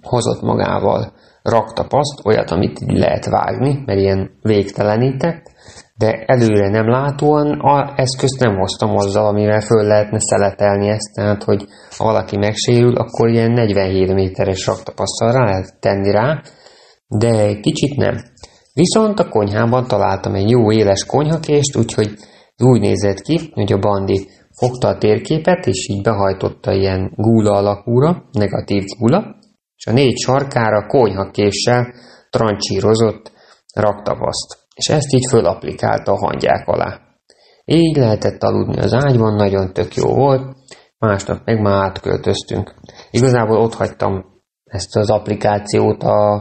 [0.02, 5.52] hozott magával raktapaszt, olyat, amit lehet vágni, mert ilyen végtelenített,
[5.98, 11.44] de előre nem látóan a eszközt nem hoztam azzal, amivel föl lehetne szeletelni ezt, tehát
[11.44, 11.66] hogy
[11.98, 16.42] ha valaki megsérül, akkor ilyen 47 méteres raktapasszal rá lehet tenni rá,
[17.08, 18.16] de kicsit nem.
[18.74, 22.16] Viszont a konyhában találtam egy jó éles konyhakést, úgyhogy
[22.58, 28.24] úgy nézett ki, hogy a bandi fogta a térképet, és így behajtotta ilyen gúla alakúra,
[28.32, 29.36] negatív gúla,
[29.76, 31.94] és a négy sarkára konyhakéssel
[32.30, 33.32] trancsírozott
[33.74, 37.00] raktapaszt és ezt így fölapplikálta a hangyák alá.
[37.66, 40.56] Így lehetett aludni az ágyban, nagyon tök jó volt,
[41.00, 42.74] másnap meg már átköltöztünk.
[43.12, 44.26] Igazából ott hagytam
[44.64, 46.34] ezt az applikációt a,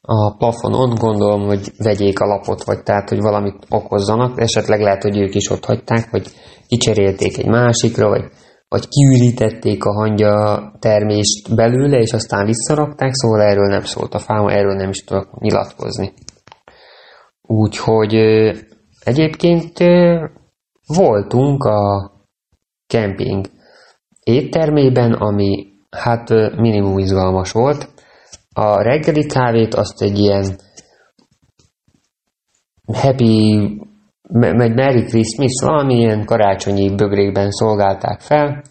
[0.00, 5.18] a plafonon, gondolom, hogy vegyék a lapot, vagy tehát, hogy valamit okozzanak, esetleg lehet, hogy
[5.18, 6.28] ők is ott hagyták, vagy
[6.66, 8.24] kicserélték egy másikra, vagy,
[8.68, 14.50] vagy kiürítették a hangya termést belőle, és aztán visszarakták, szóval erről nem szólt a fáma,
[14.50, 16.12] erről nem is tudok nyilatkozni.
[17.50, 18.14] Úgyhogy
[19.04, 19.78] egyébként
[20.86, 22.12] voltunk a
[22.86, 23.46] kemping
[24.22, 27.88] éttermében, ami hát minimum izgalmas volt.
[28.52, 30.58] A reggeli kávét azt egy ilyen
[32.92, 33.58] happy,
[34.28, 38.62] meg Merry Christmas, valamilyen karácsonyi bögrékben szolgálták fel.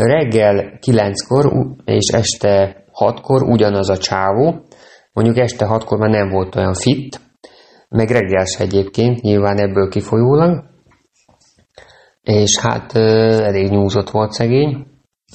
[0.00, 1.52] Reggel 9-kor
[1.84, 4.64] és este 6-kor ugyanaz a csávó,
[5.12, 7.20] mondjuk este 6-kor már nem volt olyan fit,
[7.94, 10.64] meg reggel se egyébként, nyilván ebből kifolyólag,
[12.22, 14.86] és hát elég nyúzott volt szegény,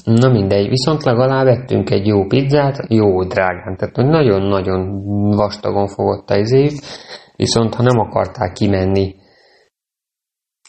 [0.03, 5.01] Na mindegy, viszont legalább vettünk egy jó pizzát, jó drágán, tehát nagyon-nagyon
[5.35, 6.79] vastagon fogott a izéjük,
[7.35, 9.15] viszont ha nem akarták kimenni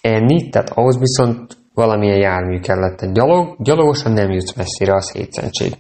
[0.01, 2.97] enni, tehát ahhoz viszont valamilyen jármű kellett.
[2.97, 5.73] Tehát gyalog, gyalogosan nem jutsz messzire a szétszentség.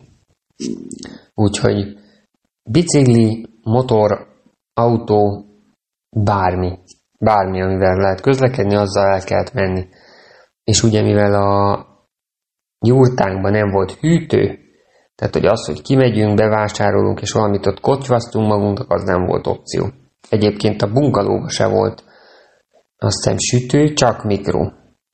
[1.35, 1.97] Úgyhogy
[2.71, 4.27] bicikli, motor,
[4.75, 5.50] autó,
[6.11, 6.79] bármi,
[7.19, 9.89] bármi, amivel lehet közlekedni, azzal el kellett menni.
[10.65, 11.87] És ugye mivel a
[12.81, 14.59] gyurtánkban nem volt hűtő,
[15.15, 19.87] tehát hogy az, hogy kimegyünk, bevásárolunk, és valamit ott kocsvasztunk magunknak, az nem volt opció.
[20.29, 22.05] Egyébként a bungalóba se volt
[22.97, 24.71] azt hiszem sütő, csak mikro.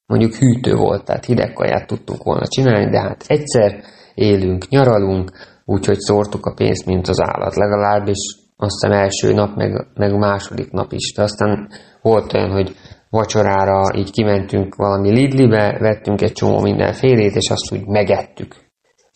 [0.07, 3.83] Mondjuk hűtő volt, tehát hideg kaját tudtunk volna csinálni, de hát egyszer
[4.15, 5.31] élünk, nyaralunk,
[5.65, 10.71] úgyhogy szórtuk a pénzt, mint az állat legalábbis, azt hiszem első nap, meg, meg második
[10.71, 11.13] nap is.
[11.15, 11.69] De aztán
[12.03, 12.77] volt olyan, hogy
[13.11, 18.55] vacsorára így kimentünk valami Lidlibe, vettünk egy csomó mindenfélét, és azt úgy megettük.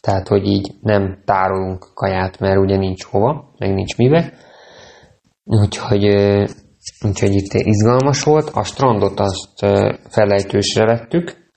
[0.01, 4.33] Tehát, hogy így nem tárolunk kaját, mert ugye nincs hova, meg nincs mibe.
[5.45, 6.05] Úgyhogy,
[7.07, 8.51] úgyhogy itt izgalmas volt.
[8.55, 9.67] A strandot azt
[10.09, 11.53] felejtősre vettük,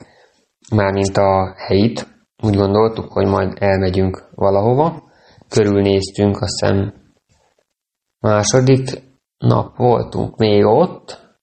[0.75, 2.07] mármint a helyit.
[2.43, 5.03] Úgy gondoltuk, hogy majd elmegyünk valahova.
[5.49, 7.02] Körülnéztünk, azt hiszem
[8.23, 9.01] második
[9.37, 11.37] nap voltunk még ott,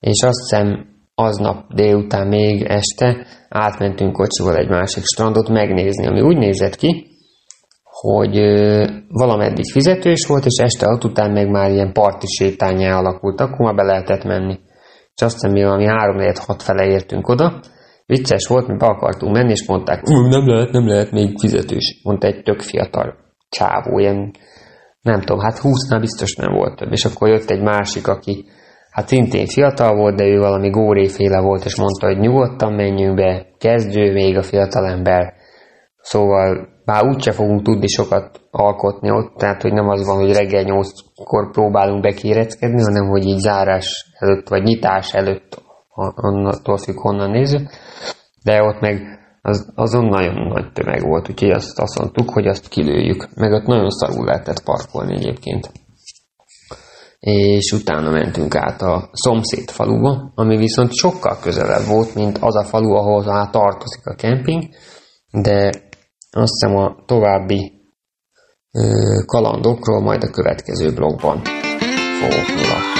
[0.00, 6.36] és azt hiszem aznap délután még este átmentünk kocsival egy másik strandot megnézni, ami úgy
[6.36, 7.06] nézett ki,
[7.82, 8.36] hogy
[9.08, 13.74] valameddig fizetős volt, és este ott után meg már ilyen parti sétányá alakult, akkor már
[13.74, 14.58] be lehetett menni.
[15.14, 17.60] És azt hiszem, mi valami 3 6 fele értünk oda,
[18.06, 22.00] vicces volt, mi be akartunk menni, és mondták, nem lehet, nem lehet, még fizetős.
[22.02, 23.14] Mondta egy tök fiatal
[23.48, 24.30] csávó, ilyen,
[25.04, 26.92] nem tudom, hát 20-nál biztos nem volt több.
[26.92, 28.44] És akkor jött egy másik, aki
[28.94, 33.46] Hát szintén fiatal volt, de ő valami góréféle volt, és mondta, hogy nyugodtan menjünk be,
[33.58, 35.32] kezdő még a fiatalember.
[36.00, 40.62] Szóval bár úgyse fogunk tudni sokat alkotni ott, tehát hogy nem az van, hogy reggel
[40.62, 45.62] nyolckor próbálunk bekéreckedni, hanem hogy így zárás előtt, vagy nyitás előtt,
[46.16, 47.70] onnantól függ, honnan nézzük.
[48.44, 52.68] De ott meg az, azon nagyon nagy tömeg volt, úgyhogy azt, azt mondtuk, hogy azt
[52.68, 53.28] kilőjük.
[53.34, 55.70] Meg ott nagyon szarul lehetett parkolni egyébként
[57.24, 62.64] és utána mentünk át a szomszéd faluba, ami viszont sokkal közelebb volt, mint az a
[62.64, 64.62] falu, ahol már tartozik a kemping,
[65.30, 65.70] de
[66.30, 67.72] azt hiszem a további
[68.72, 68.80] ö,
[69.26, 71.42] kalandokról majd a következő blogban
[72.20, 72.93] fogok nyilatkozni.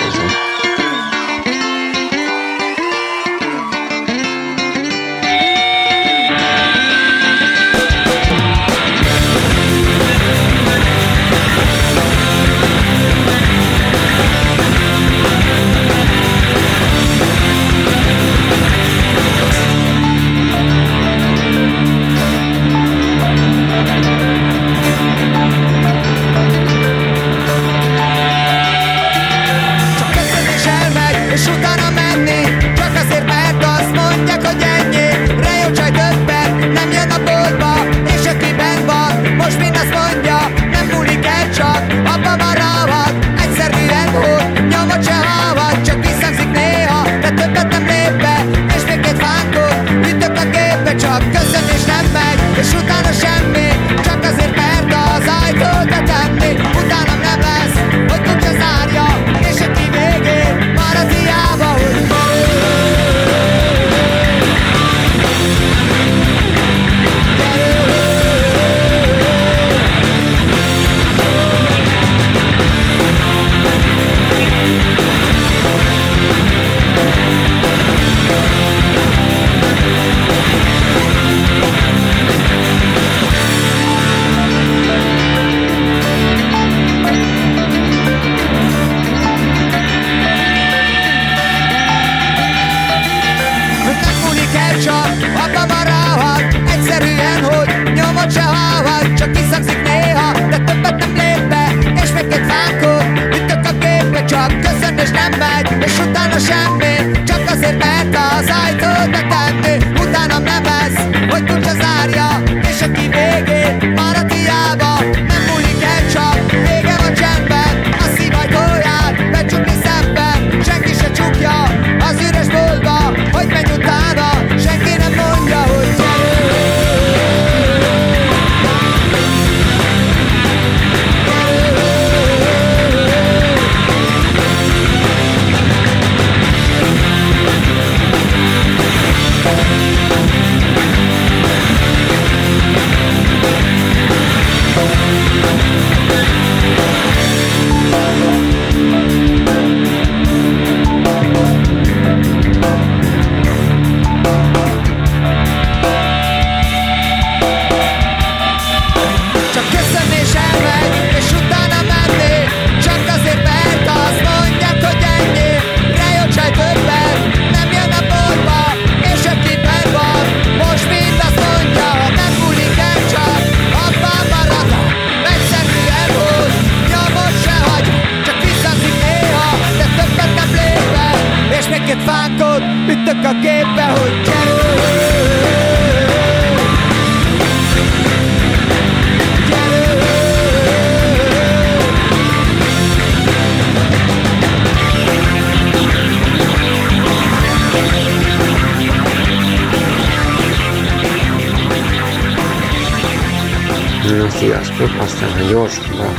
[204.24, 204.90] Na, sziasztok!
[205.00, 206.14] Aztán, ha gyorsabban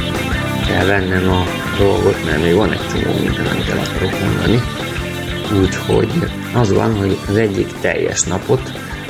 [0.67, 1.43] kell vennem a
[1.77, 4.59] dolgot, mert még van egy csomó minden, amit el akarok mondani.
[5.61, 6.09] Úgyhogy
[6.55, 8.61] az van, hogy az egyik teljes napot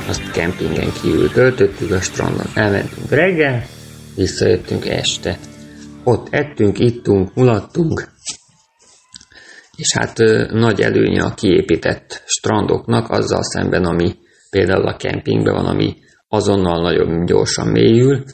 [0.08, 2.46] azt kempingen kívül töltöttük a strandon.
[2.54, 3.64] Elmentünk reggel,
[4.14, 5.38] visszajöttünk este.
[6.04, 8.08] Ott ettünk, ittunk, mulattunk,
[9.76, 10.18] és hát
[10.52, 14.16] nagy előnye a kiépített strandoknak azzal szemben, ami
[14.50, 15.96] például a kempingben van, ami
[16.28, 18.24] azonnal nagyon gyorsan mélyül,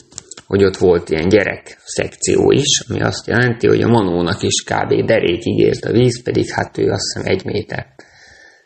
[0.53, 5.07] hogy ott volt ilyen gyerek szekció is, ami azt jelenti, hogy a manónak is kb.
[5.07, 7.87] derékig ért a víz, pedig hát ő azt hiszem egy méter.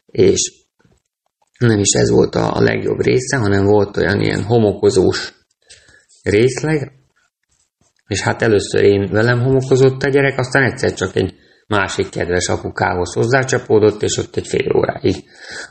[0.06, 0.52] És
[1.58, 5.32] nem is ez volt a, a legjobb része, hanem volt olyan ilyen homokozós
[6.22, 6.92] részleg,
[8.06, 11.34] és hát először én velem homokozott a gyerek, aztán egyszer csak egy
[11.66, 15.14] másik kedves apukához hozzácsapódott, és ott egy fél óráig.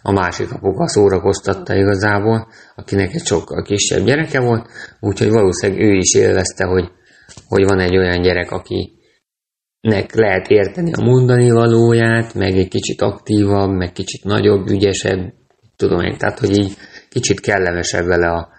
[0.01, 4.67] A másik apuka szórakoztatta igazából, akinek egy sokkal kisebb gyereke volt,
[4.99, 6.91] úgyhogy valószínűleg ő is élvezte, hogy,
[7.47, 13.71] hogy van egy olyan gyerek, akinek lehet érteni a mondani valóját, meg egy kicsit aktívabb,
[13.71, 15.33] meg kicsit nagyobb, ügyesebb,
[15.75, 16.77] tudom én, tehát hogy így
[17.09, 18.49] kicsit kellemesebb vele a,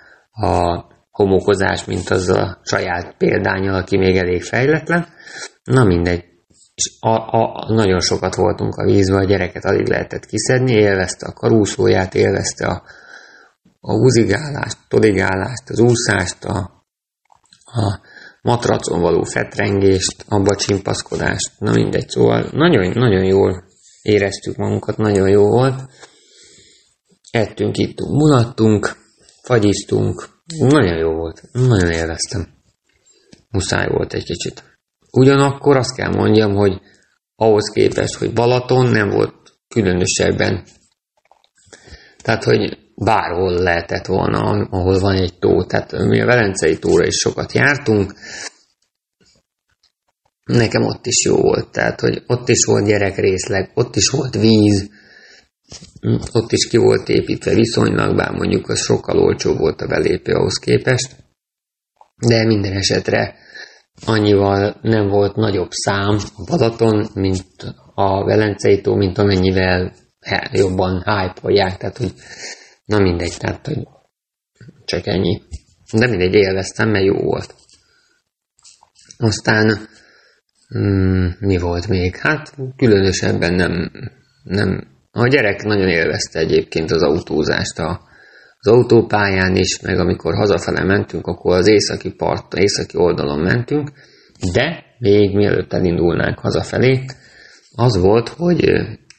[0.47, 5.07] a homokozás, mint az a saját példányal, aki még elég fejletlen.
[5.65, 6.25] Na mindegy,
[6.77, 11.33] és a, a, nagyon sokat voltunk a vízben, a gyereket alig lehetett kiszedni, élvezte a
[11.33, 12.83] karúszóját, élvezte a,
[13.81, 16.85] a húzigálást, todigálást, az úszást, a,
[17.65, 18.01] a
[18.43, 23.65] matracon való fetrengést, abba csimpaszkodást, na mindegy, szóval nagyon, nagyon jól
[24.03, 25.75] éreztük magunkat, nagyon jó volt.
[27.31, 28.97] Ettünk, ittunk, mulattunk,
[29.43, 32.55] fagyiztunk, nagyon jó volt, nagyon élveztem.
[33.51, 34.66] Muszáj volt egy kicsit.
[35.17, 36.81] Ugyanakkor azt kell mondjam, hogy
[37.37, 39.35] ahhoz képest, hogy Balaton nem volt
[39.69, 40.65] különösebben.
[42.23, 45.65] Tehát, hogy bárhol lehetett volna, ahol van egy tó.
[45.65, 48.15] Tehát mi a Velencei tóra is sokat jártunk,
[50.45, 51.73] nekem ott is jó volt.
[51.73, 54.91] Tehát, hogy ott is volt gyerekrészleg, ott is volt víz,
[56.33, 60.59] ott is ki volt építve viszonylag, bár mondjuk az sokkal olcsóbb volt a belépő ahhoz
[60.59, 61.17] képest.
[62.27, 63.45] De minden esetre
[64.05, 67.45] annyival nem volt nagyobb szám a Balaton, mint
[67.95, 69.93] a Velencei tó, mint amennyivel
[70.53, 72.13] jobban hype tehát hogy
[72.85, 73.87] na mindegy, tehát hogy
[74.85, 75.43] csak ennyi.
[75.93, 77.55] De mindegy, élveztem, mert jó volt.
[79.19, 79.89] Aztán
[80.79, 82.17] mm, mi volt még?
[82.17, 83.91] Hát különösebben nem,
[84.43, 84.87] nem.
[85.11, 88.01] A gyerek nagyon élvezte egyébként az autózást a,
[88.67, 93.91] az autópályán is, meg amikor hazafele mentünk, akkor az északi part, északi oldalon mentünk,
[94.53, 97.05] de még mielőtt elindulnánk hazafelé,
[97.77, 98.71] az volt, hogy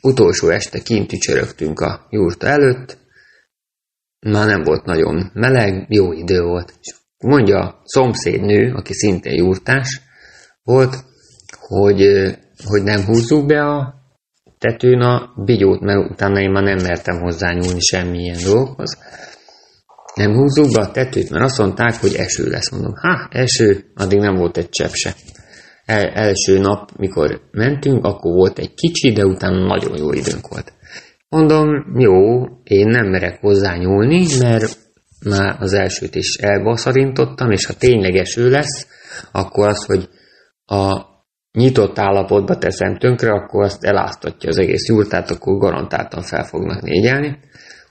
[0.02, 2.98] utolsó este kint csörögtünk a jurta előtt,
[4.20, 6.74] már nem volt nagyon meleg, jó idő volt.
[6.82, 10.02] És mondja a szomszédnő, aki szintén jurtás
[10.64, 10.96] volt,
[11.60, 12.02] hogy,
[12.66, 13.94] hogy nem húzzuk be a
[14.58, 18.98] tetőn a bigyót, mert utána én már nem mertem hozzányúlni semmilyen dolgokhoz
[20.18, 22.72] nem húzzuk be a tetőt, mert azt mondták, hogy eső lesz.
[22.72, 25.14] Mondom, ha, eső, addig nem volt egy csepp se.
[25.86, 30.74] El, első nap, mikor mentünk, akkor volt egy kicsi, de utána nagyon jó időnk volt.
[31.30, 34.78] Mondom, jó, én nem merek hozzá nyúlni, mert
[35.26, 38.88] már az elsőt is elbaszarintottam, és ha tényleg eső lesz,
[39.32, 40.10] akkor az, hogy
[40.66, 41.06] a
[41.52, 47.40] nyitott állapotba teszem tönkre, akkor azt eláztatja az egész jurtát, akkor garantáltan fel fognak négyelni.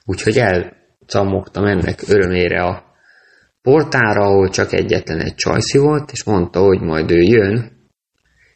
[0.05, 0.73] Úgyhogy el
[1.07, 2.85] cammogtam ennek örömére a
[3.63, 7.77] portára, ahol csak egyetlen egy csajszi volt, és mondta, hogy majd ő jön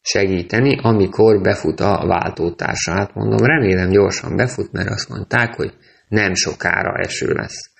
[0.03, 3.15] segíteni, amikor befut a váltótársát.
[3.15, 5.73] Mondom, remélem gyorsan befut, mert azt mondták, hogy
[6.09, 7.71] nem sokára eső lesz.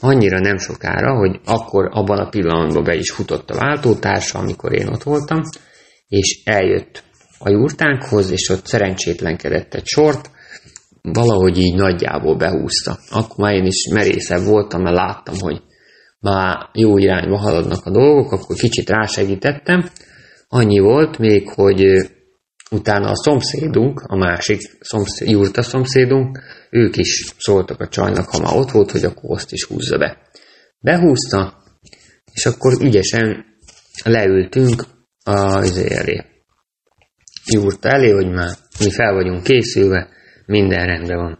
[0.00, 4.88] Annyira nem sokára, hogy akkor abban a pillanatban be is futott a váltótársa, amikor én
[4.88, 5.40] ott voltam,
[6.08, 7.02] és eljött
[7.38, 10.30] a jurtánkhoz, és ott szerencsétlenkedett egy sort,
[11.12, 12.98] valahogy így nagyjából behúzta.
[13.10, 15.62] Akkor már én is merészebb voltam, mert láttam, hogy
[16.20, 19.90] már jó irányba haladnak a dolgok, akkor kicsit rásegítettem.
[20.48, 22.10] Annyi volt még, hogy
[22.70, 26.38] utána a szomszédunk, a másik szomszéd, jurta szomszédunk,
[26.70, 30.18] ők is szóltak a csajnak, ha már ott volt, hogy akkor azt is húzza be.
[30.78, 31.62] Behúzta,
[32.32, 33.44] és akkor ügyesen
[34.04, 34.84] leültünk
[35.24, 36.24] az elé.
[37.52, 38.50] Jurta elé, hogy már
[38.80, 40.08] mi fel vagyunk készülve,
[40.46, 41.38] minden rendben van.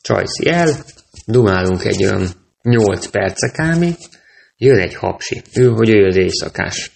[0.00, 0.68] Csajci el,
[1.26, 2.28] dumálunk egy olyan
[2.62, 3.94] 8 perce kámi,
[4.56, 6.90] jön egy hapsi, ő, hogy ő az éjszakás,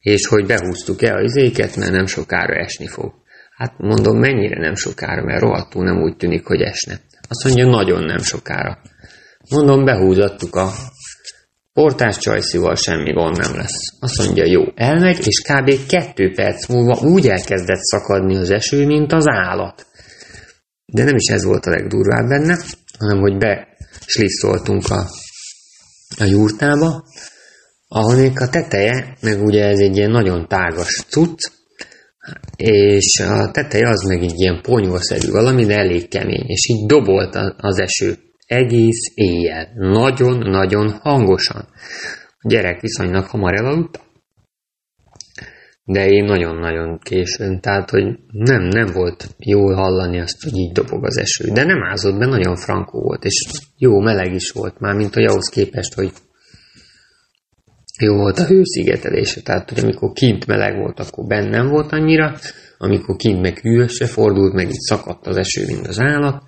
[0.00, 3.12] és hogy behúztuk el az izéket, mert nem sokára esni fog.
[3.56, 7.00] Hát mondom, mennyire nem sokára, mert rohadtul nem úgy tűnik, hogy esne.
[7.28, 8.78] Azt mondja, nagyon nem sokára.
[9.50, 10.70] Mondom, behúzattuk a
[11.72, 13.96] portás csajszival semmi gond nem lesz.
[14.00, 15.86] Azt mondja, jó, elmegy, és kb.
[15.88, 19.86] kettő perc múlva úgy elkezdett szakadni az eső, mint az állat.
[20.94, 22.58] De nem is ez volt a legdurvább benne,
[22.98, 25.06] hanem hogy beslisszoltunk a,
[26.18, 27.04] a jurtába,
[27.88, 31.50] ahol még a teteje, meg ugye ez egy ilyen nagyon tágas cucc,
[32.56, 37.34] és a teteje az meg egy ilyen ponyvaszerű valami, de elég kemény, és így dobolt
[37.56, 41.68] az eső egész éjjel, nagyon-nagyon hangosan.
[42.38, 44.00] A gyerek viszonylag hamar elaludt,
[45.92, 51.04] de én nagyon-nagyon későn, tehát, hogy nem, nem volt jól hallani azt, hogy így dobog
[51.04, 53.46] az eső, de nem ázott be, nagyon frankó volt, és
[53.78, 56.12] jó meleg is volt már, mint hogy ahhoz képest, hogy
[58.00, 62.36] jó volt a hőszigetelése, tehát hogy amikor kint meleg volt, akkor bennem volt annyira,
[62.78, 66.42] amikor kint meg hűvösre fordult, meg itt szakadt az eső, mint az állat,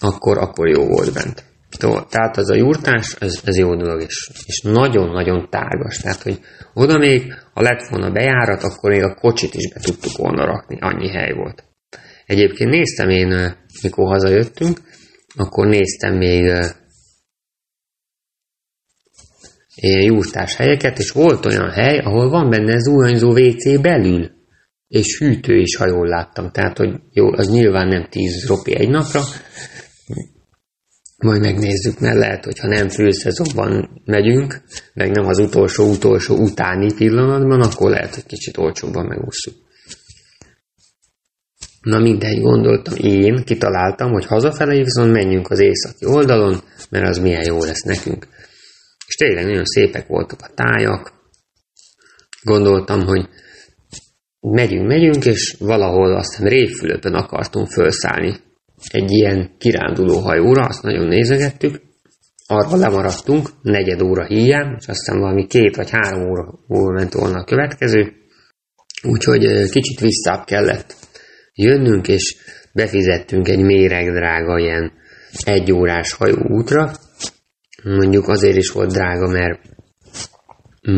[0.00, 1.51] akkor, akkor jó volt bent.
[1.78, 5.98] Tehát az a jurtás, ez, ez jó dolog, és, és nagyon-nagyon tágas.
[5.98, 6.40] Tehát, hogy
[6.74, 10.78] oda még, ha lett volna bejárat, akkor még a kocsit is be tudtuk volna rakni,
[10.80, 11.64] annyi hely volt.
[12.26, 14.78] Egyébként néztem én, mikor hazajöttünk,
[15.36, 16.42] akkor néztem még
[19.74, 24.30] ilyen jurtás helyeket, és volt olyan hely, ahol van benne zuhanyzó WC belül,
[24.88, 26.50] és hűtő is, ha jól láttam.
[26.50, 29.22] Tehát, hogy jó, az nyilván nem 10 ropi egy napra,
[31.22, 34.62] majd megnézzük, mert lehet, hogyha nem főszezonban megyünk,
[34.94, 39.56] meg nem az utolsó-utolsó utáni pillanatban, akkor lehet, hogy kicsit olcsóbban megúszunk.
[41.80, 47.44] Na mindegy, gondoltam, én kitaláltam, hogy hazafele viszont menjünk az északi oldalon, mert az milyen
[47.44, 48.26] jó lesz nekünk.
[49.06, 51.12] És tényleg nagyon szépek voltak a tájak.
[52.42, 53.28] Gondoltam, hogy
[54.40, 58.40] megyünk, megyünk, és valahol aztán Révfülöpön akartunk felszállni
[58.90, 61.80] egy ilyen kiránduló hajóra, azt nagyon nézegettük,
[62.46, 67.38] arra lemaradtunk, negyed óra híján, és aztán valami két vagy három óra múlva ment volna
[67.38, 68.12] a következő,
[69.02, 70.94] úgyhogy kicsit visszább kellett
[71.54, 72.36] jönnünk, és
[72.72, 74.92] befizettünk egy méregdrága ilyen
[75.44, 76.92] egy órás hajóútra,
[77.82, 79.60] mondjuk azért is volt drága, mert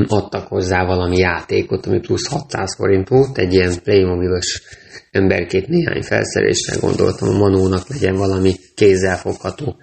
[0.07, 4.63] adtak hozzá valami játékot, ami plusz 600 forint volt, egy ilyen Playmobilos
[5.11, 9.77] emberkét néhány felszerelésre gondoltam, a Manónak legyen valami kézzelfogható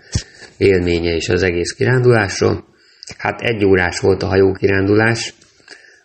[0.57, 2.65] élménye is az egész kirándulásról.
[3.17, 5.33] Hát egy órás volt a hajó kirándulás,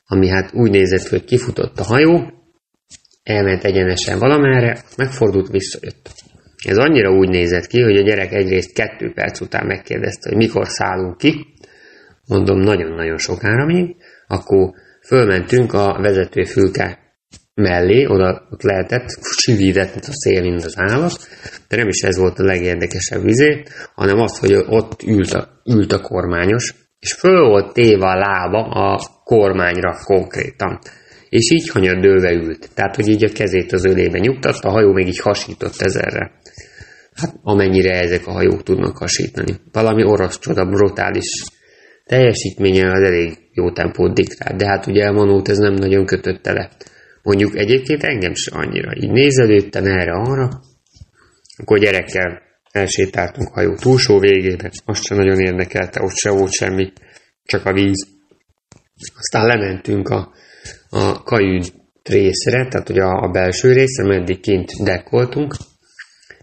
[0.06, 2.32] ami hát úgy nézett, hogy kifutott a hajó,
[3.22, 6.10] elment egyenesen valamerre, megfordult, visszajött.
[6.64, 10.68] Ez annyira úgy nézett ki, hogy a gyerek egyrészt kettő perc után megkérdezte, hogy mikor
[10.68, 11.46] szállunk ki,
[12.26, 13.96] mondom nagyon-nagyon sokára még,
[14.26, 14.70] akkor
[15.06, 16.98] fölmentünk a vezetőfülke
[17.54, 21.28] mellé, oda ott lehetett, sivídett a szél, mint az állat,
[21.68, 23.62] de nem is ez volt a legérdekesebb vizé,
[23.94, 28.68] hanem az, hogy ott ült a, ült a kormányos, és föl volt téve a lába
[28.68, 30.78] a kormányra konkrétan.
[31.28, 32.68] És így hanyadőve ült.
[32.74, 36.32] Tehát, hogy így a kezét az ölébe nyugtatta, a hajó még így hasított ezerre.
[37.14, 39.54] Hát amennyire ezek a hajók tudnak hasítani.
[39.72, 41.44] Valami orosz csoda, brutális
[42.06, 46.70] teljesítménye az elég jó tempót diktál, de hát ugye Manót ez nem nagyon kötötte le.
[47.22, 48.96] Mondjuk egyébként engem se annyira.
[48.96, 50.60] Így nézelődtem erre-arra,
[51.56, 56.92] akkor gyerekkel elsétáltunk hajó túlsó végébe, azt sem nagyon érdekelte, ott se volt semmi,
[57.44, 58.06] csak a víz.
[59.16, 60.32] Aztán lementünk a,
[60.90, 65.54] a kajüd részre, tehát ugye a, a belső részre, meddig kint dekkoltunk,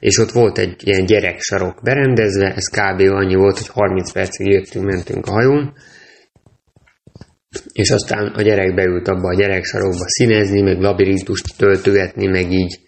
[0.04, 3.00] és ott volt egy ilyen gyereksarok berendezve, ez kb.
[3.00, 5.74] annyi volt, hogy 30 percig jöttünk, mentünk a hajón,
[7.72, 12.80] és aztán a gyerek beült abba a gyereksarokba színezni, meg labirintust töltögetni, meg így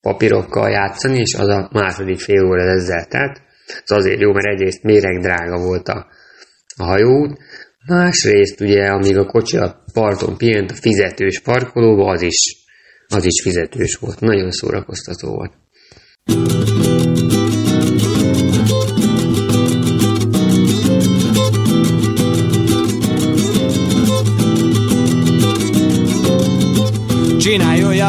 [0.00, 3.42] papírokkal játszani, és az a második fél óra ezzel telt.
[3.66, 6.06] Ez azért jó, mert egyrészt méreg drága volt a,
[6.76, 7.38] a hajóút,
[7.86, 12.66] másrészt ugye, amíg a kocsi a parton pihent a fizetős parkolóba, az is,
[13.08, 14.20] az is fizetős volt.
[14.20, 15.52] Nagyon szórakoztató volt.
[16.28, 17.29] うん。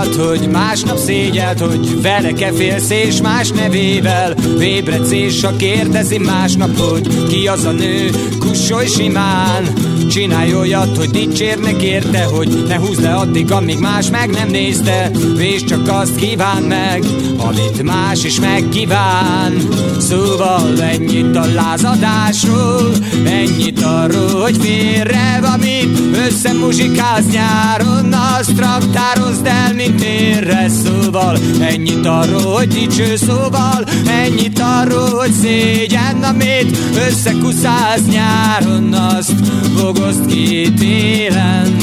[0.02, 4.36] Olyat, hogy másnap szégyelt, hogy vele-e félsz és más nevével.
[4.60, 9.74] Ébredsz és a kérdezi másnap, hogy ki az a nő, kussolj simán.
[10.10, 15.12] Csinálj olyat, hogy dicsérnek érte, hogy ne húzd le addig, amíg más meg nem nézte.
[15.38, 17.04] És csak azt kíván meg,
[17.38, 19.54] amit más is megkíván.
[20.00, 22.92] Szóval ennyit a lázadásról,
[23.26, 28.14] ennyit arról, hogy félre amit összemuzsikáz nyáron.
[28.40, 33.84] Azt raktározd el, mint érre szóval Ennyit arról, hogy dicső szóval.
[34.26, 36.78] Ennyit arról, hogy szégyen, amit
[37.08, 39.34] összekuszáz nyáron Azt
[39.76, 41.76] bogozd ki télen.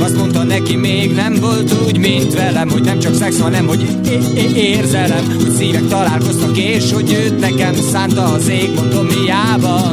[0.00, 3.96] Azt mondta neki még nem volt úgy, mint velem Hogy nem csak szex, hanem hogy
[4.54, 5.36] érzelem.
[5.40, 9.92] Hogy szívek találkoztak és hogy őt nekem szánta az ég Mondom miába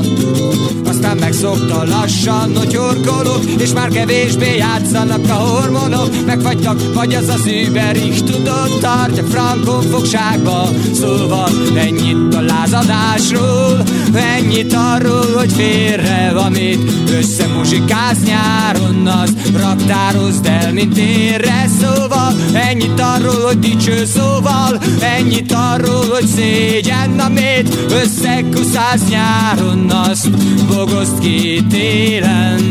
[0.99, 5.99] aztán megszokta lassan, hogy horkolok És már kevésbé játszanak a hormonok
[6.30, 10.70] Megfagytak, vagy az az Uber is tudod, tartja frankon fogságba.
[10.94, 20.98] Szóval ennyit a lázadásról Ennyit arról, hogy félre amit Összemuzsikáz nyáron az Raktározd el, mint
[20.98, 24.80] érre Szóval ennyit arról, hogy dicső szóval
[25.18, 30.30] Ennyit arról, hogy szégyen, amit Összekuszáz nyáron azt
[30.68, 32.62] dolgozt ki télen.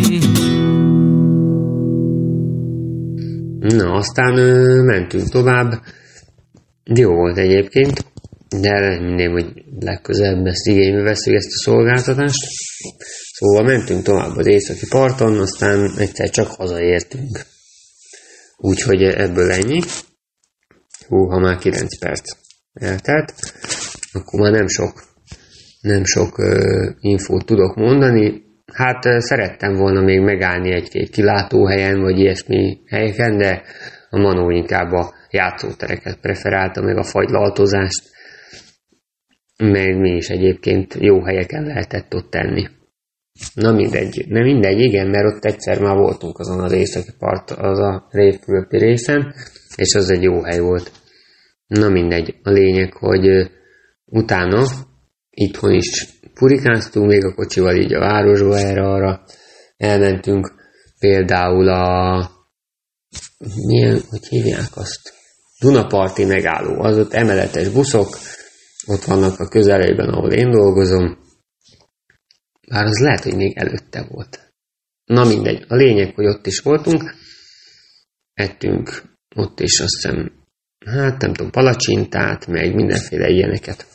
[3.77, 5.83] Na, aztán ö, mentünk tovább.
[6.85, 8.05] Jó volt egyébként,
[8.61, 12.47] de remélem, hogy legközelebb ezt igénybe veszünk ezt a szolgáltatást.
[13.33, 17.41] Szóval mentünk tovább az északi parton, aztán egyszer csak hazaértünk.
[18.57, 19.81] Úgyhogy ebből ennyi.
[21.09, 22.37] Hú, ha már 9 perc
[22.73, 23.35] eltelt,
[24.13, 25.09] akkor már nem sok
[25.81, 28.43] nem sok uh, infót tudok mondani.
[28.73, 33.63] Hát szerettem volna még megállni egy-két kilátóhelyen, vagy ilyesmi helyeken, de
[34.11, 38.03] a Manó inkább a játszótereket preferálta, meg a fagylaltozást,
[39.57, 42.69] meg mi is egyébként jó helyeken lehetett ott tenni.
[43.55, 47.79] Na mindegy, nem mindegy, igen, mert ott egyszer már voltunk azon az északi part, az
[47.79, 49.35] a révfülötti részen,
[49.77, 50.91] és az egy jó hely volt.
[51.67, 53.51] Na mindegy, a lényeg, hogy
[54.05, 54.67] utána
[55.31, 59.25] itthon is purikáztunk még a kocsival így a városba erre-arra.
[59.77, 60.53] Elmentünk
[60.99, 62.31] például a
[63.67, 65.15] milyen, hogy hívják azt?
[65.61, 68.19] Dunaparti megálló, az ott emeletes buszok,
[68.87, 71.19] ott vannak a közelében, ahol én dolgozom.
[72.69, 74.53] Bár az lehet, hogy még előtte volt.
[75.05, 77.15] Na mindegy, a lényeg, hogy ott is voltunk,
[78.35, 79.03] ettünk
[79.35, 80.33] ott is azt hiszem,
[80.87, 83.87] hát nem tudom, palacsintát, meg mindenféle ilyeneket.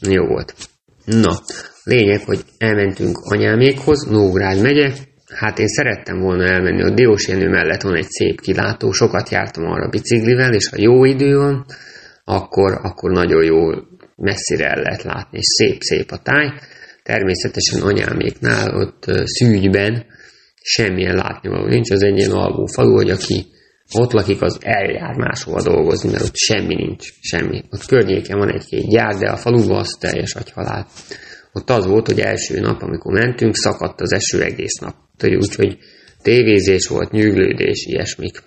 [0.00, 0.54] Jó volt.
[1.04, 1.40] Na,
[1.84, 4.92] lényeg, hogy elmentünk anyámékhoz, Nógrád megye,
[5.34, 9.64] Hát én szerettem volna elmenni, a Diós Jenő mellett van egy szép kilátó, sokat jártam
[9.64, 11.66] arra biciklivel, és ha jó idő van,
[12.24, 13.56] akkor, akkor nagyon jó
[14.16, 16.52] messzire el lehet látni, és szép-szép a táj.
[17.02, 20.06] Természetesen anyáméknál ott szűgyben
[20.62, 23.46] semmilyen látnivaló nincs, az egy ilyen alvó falu, hogy aki
[23.92, 27.62] ott lakik, az eljár máshova dolgozni, mert ott semmi nincs, semmi.
[27.70, 30.86] Ott környéken van egy-két gyár, de a faluban az teljes agyhalál.
[31.52, 34.94] Ott az volt, hogy első nap, amikor mentünk, szakadt az eső egész nap.
[35.22, 35.78] Úgyhogy
[36.22, 38.42] tévézés volt, nyűglődés, ilyesmik.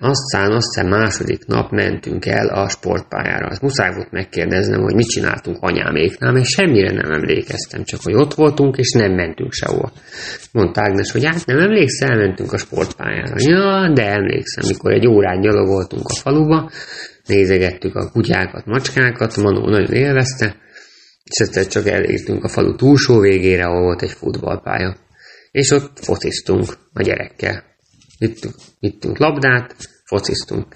[0.00, 3.46] Aztán azt hiszem második nap mentünk el a sportpályára.
[3.46, 8.34] Az muszáj volt megkérdeznem, hogy mit csináltunk anyáméknál, mert semmire nem emlékeztem, csak hogy ott
[8.34, 9.92] voltunk, és nem mentünk sehova.
[10.52, 13.34] Mondta Ágnes, hogy hát nem emlékszel, elmentünk a sportpályára.
[13.38, 16.70] Ja, de emlékszem, mikor egy órát gyalogoltunk a faluba,
[17.26, 20.56] nézegettük a kutyákat, macskákat, Manó nagyon élvezte,
[21.24, 24.96] és egyszer csak elértünk a falu túlsó végére, ahol volt egy futballpálya.
[25.50, 27.72] És ott fociztunk a gyerekkel
[28.26, 30.66] vittünk, vittünk labdát, fociztunk.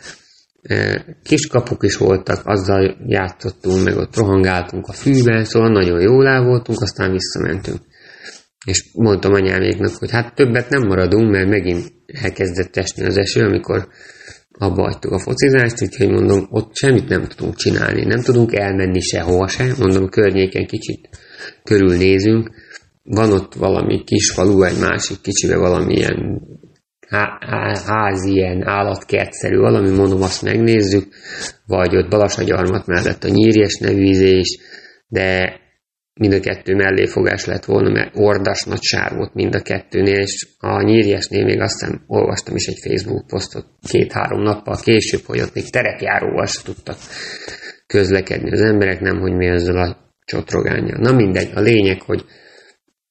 [1.22, 6.80] Kiskapuk is voltak, azzal játszottunk, meg ott rohangáltunk a fűben, szóval nagyon jól el voltunk,
[6.80, 7.80] aztán visszamentünk.
[8.66, 13.88] És mondtam anyáméknak, hogy hát többet nem maradunk, mert megint elkezdett esni az eső, amikor
[14.58, 19.48] abba hagytuk a focizást, úgyhogy mondom, ott semmit nem tudunk csinálni, nem tudunk elmenni sehova
[19.48, 21.08] se, mondom, környéken kicsit
[21.64, 22.50] körülnézünk,
[23.02, 26.42] van ott valami kis falu, egy másik kicsibe valamilyen
[27.86, 31.14] ház ilyen állatkertszerű valami, mondom, azt megnézzük,
[31.66, 34.58] vagy ott Balasagyarmat mellett a nyírjes nevű ízés,
[35.08, 35.60] de
[36.14, 40.46] mind a kettő melléfogás lett volna, mert ordas nagy sár volt mind a kettőnél, és
[40.58, 45.70] a nyírjesnél még aztán olvastam is egy Facebook posztot két-három nappal később, hogy ott még
[45.70, 46.96] terepjáróval se tudtak
[47.86, 50.98] közlekedni az emberek, nem hogy mi ezzel a csotrogányjal.
[51.00, 52.24] Na mindegy, a lényeg, hogy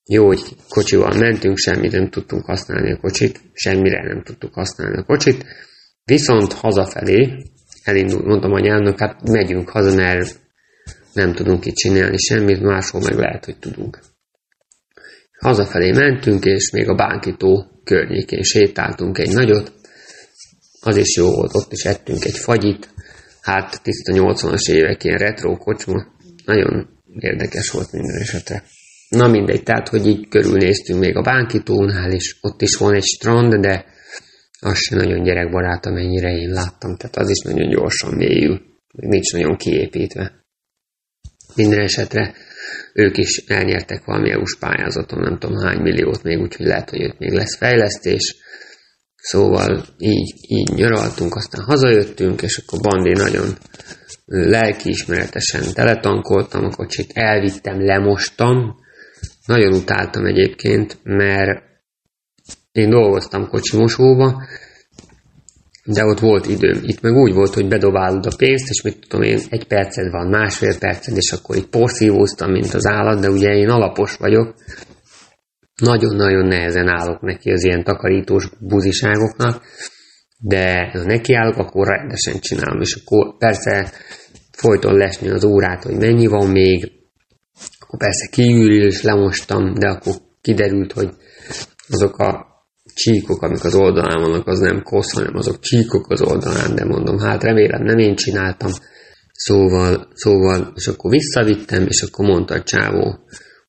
[0.08, 5.04] jó, hogy kocsival mentünk, semmit nem tudtunk használni a kocsit, semmire nem tudtuk használni a
[5.04, 5.46] kocsit.
[6.04, 7.44] Viszont hazafelé
[7.84, 10.40] elindult, mondtam anyámnak, hát megyünk haza, mert
[11.14, 14.00] nem tudunk itt csinálni semmit, máshol meg lehet, hogy tudunk.
[15.40, 19.72] Hazafelé mentünk, és még a Bánkitó környékén sétáltunk egy nagyot.
[20.82, 22.90] Az is jó volt, ott is ettünk egy fagyit.
[23.42, 26.06] Hát tiszta 80-as évek, ilyen retro kocsma.
[26.46, 26.88] Nagyon
[27.20, 28.64] érdekes volt minden esetre.
[29.10, 33.56] Na mindegy, tehát, hogy így körülnéztünk még a Bánkitónál, és ott is van egy strand,
[33.56, 33.86] de
[34.60, 38.62] az sem nagyon gyerekbarát, amennyire én láttam, tehát az is nagyon gyorsan mélyül,
[38.94, 40.46] nincs nagyon kiépítve.
[41.56, 42.34] Minden esetre
[42.94, 47.18] ők is elnyertek valami EU-s pályázaton, nem tudom hány milliót még, úgyhogy lehet, hogy itt
[47.18, 48.36] még lesz fejlesztés.
[49.16, 53.58] Szóval így, így nyaraltunk, aztán hazajöttünk, és akkor Bandi nagyon
[54.26, 58.86] lelkiismeretesen teletankoltam a kocsit, elvittem, lemostam.
[59.48, 61.62] Nagyon utáltam egyébként, mert
[62.72, 64.42] én dolgoztam kocsimosóba,
[65.84, 66.80] de ott volt időm.
[66.82, 70.28] Itt meg úgy volt, hogy bedobálod a pénzt, és mit tudom én, egy perced van,
[70.28, 74.56] másfél perced, és akkor itt porszívóztam, mint az állat, de ugye én alapos vagyok,
[75.82, 79.64] nagyon-nagyon nehezen állok neki az ilyen takarítós buziságoknak,
[80.40, 83.92] de ha nekiállok, akkor rendesen csinálom, és akkor persze
[84.52, 86.97] folyton lesni az órát, hogy mennyi van még,
[87.88, 91.10] akkor persze kiürül és lemostam, de akkor kiderült, hogy
[91.90, 92.46] azok a
[92.94, 97.20] csíkok, amik az oldalán vannak, az nem kosz, hanem azok csíkok az oldalán, de mondom,
[97.20, 98.72] hát remélem nem én csináltam.
[99.32, 103.20] Szóval, szóval, és akkor visszavittem, és akkor mondta a csávó,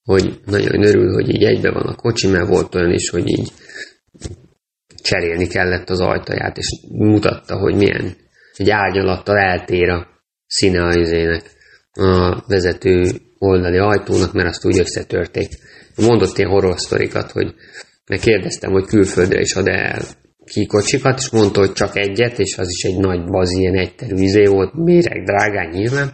[0.03, 3.53] hogy nagyon örül, hogy így egybe van a kocsi, mert volt olyan is, hogy így
[5.03, 8.17] cserélni kellett az ajtaját, és mutatta, hogy milyen
[8.57, 10.07] egy árnyalattal eltér a
[10.47, 10.83] színe
[11.93, 15.49] a vezető oldali ajtónak, mert azt úgy összetörték.
[15.97, 17.55] Mondott ilyen horror sztorikat, hogy
[18.07, 20.03] meg kérdeztem, hogy külföldre is ad el
[20.45, 24.45] kikocsikat, és mondta, hogy csak egyet, és az is egy nagy baz, ilyen egyterű izé
[24.45, 26.13] volt, méreg drágán nyilván,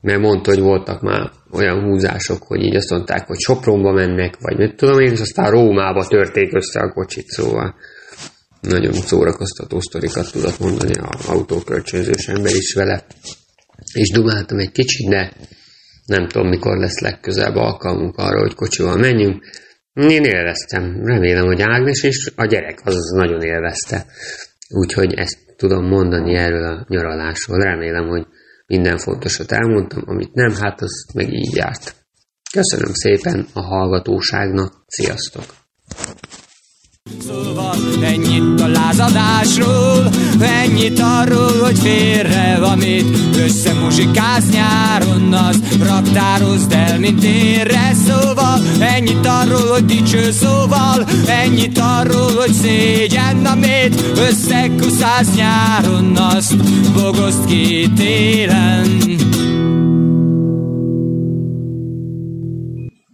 [0.00, 4.56] mert mondta, hogy voltak már olyan húzások, hogy így azt mondták, hogy Sopronba mennek, vagy
[4.56, 7.74] mit tudom én, és aztán Rómába törték össze a kocsit, szóval
[8.60, 13.04] nagyon szórakoztató sztorikat tudott mondani az autókölcsönzős ember is vele.
[13.92, 15.32] És dumáltam egy kicsit, de
[16.10, 19.44] nem tudom, mikor lesz legközelebb alkalmunk arra, hogy kocsival menjünk.
[19.94, 21.04] Én élveztem.
[21.04, 24.06] Remélem, hogy Ágnes és a gyerek az nagyon élvezte.
[24.68, 27.58] Úgyhogy ezt tudom mondani erről a nyaralásról.
[27.58, 28.26] Remélem, hogy
[28.66, 31.94] minden fontosat elmondtam, amit nem, hát az meg így járt.
[32.52, 34.72] Köszönöm szépen a hallgatóságnak.
[34.86, 35.44] Sziasztok!
[37.26, 46.98] Szóval ennyit a lázadásról, ennyit arról, hogy félre van mit Összemuzsikáz nyáron, az raktározd el,
[46.98, 56.16] mint érre Szóval ennyit arról, hogy dicső szóval, ennyit arról, hogy szégyen, amit Összekuszáz nyáron,
[56.16, 56.56] azt
[56.92, 58.86] bogoszt ki télen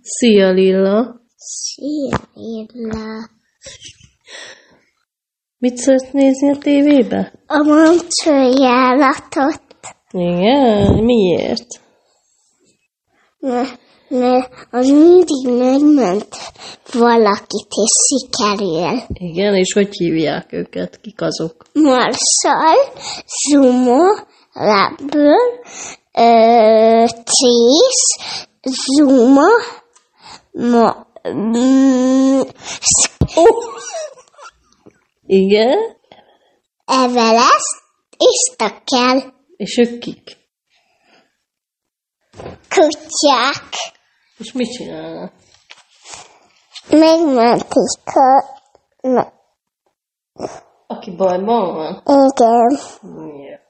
[0.02, 1.20] Szia Lilla!
[1.36, 3.34] Szia Lilla!
[5.58, 7.32] Mit szeretsz nézni a tévébe?
[7.46, 9.60] A mancsőjállatot.
[10.10, 11.04] Igen?
[11.04, 11.66] Miért?
[13.38, 13.78] Mert,
[14.08, 16.28] mert az mindig megment
[16.92, 19.02] valakit, és sikerül.
[19.08, 21.00] Igen, és hogy hívják őket?
[21.00, 21.64] Kik azok?
[21.72, 22.76] Marszal,
[23.48, 24.02] Zumo,
[24.52, 25.38] Laből,
[27.06, 28.16] Trész,
[28.62, 29.48] Zuma,
[30.58, 32.40] Ma, mm,
[33.34, 33.64] oh.
[35.26, 35.78] Igen?
[36.84, 37.76] Everest
[38.16, 39.34] és Takel.
[39.56, 40.36] És ők kik?
[42.68, 43.70] Kutyák.
[44.38, 45.32] És mit csinálnak?
[46.90, 48.44] Megmentik a...
[49.00, 49.32] Na.
[50.86, 52.02] Aki bajban van?
[52.04, 52.78] Igen.
[53.40, 53.60] Yeah.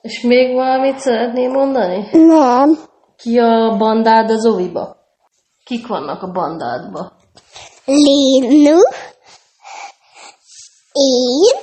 [0.00, 2.08] És még valamit szeretném mondani?
[2.12, 2.78] Nem.
[3.16, 4.96] Ki a bandád az oviba?
[5.64, 7.12] Kik vannak a bandádba?
[7.84, 8.78] Lénu,
[10.98, 11.56] én,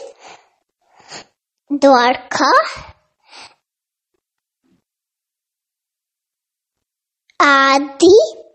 [1.67, 2.51] Dorka,
[7.37, 8.45] Ádi,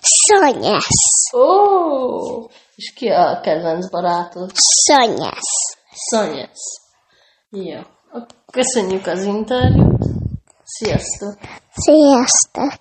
[0.00, 1.32] Szanyesz.
[1.32, 4.50] Ó, oh, és ki a kedvenc barátod?
[4.54, 5.76] Szanyesz.
[5.92, 6.80] Szanyesz.
[7.50, 7.80] Jó.
[8.52, 10.04] Köszönjük az interjút.
[10.64, 11.38] Sziasztok!
[11.72, 12.80] Sziasztok!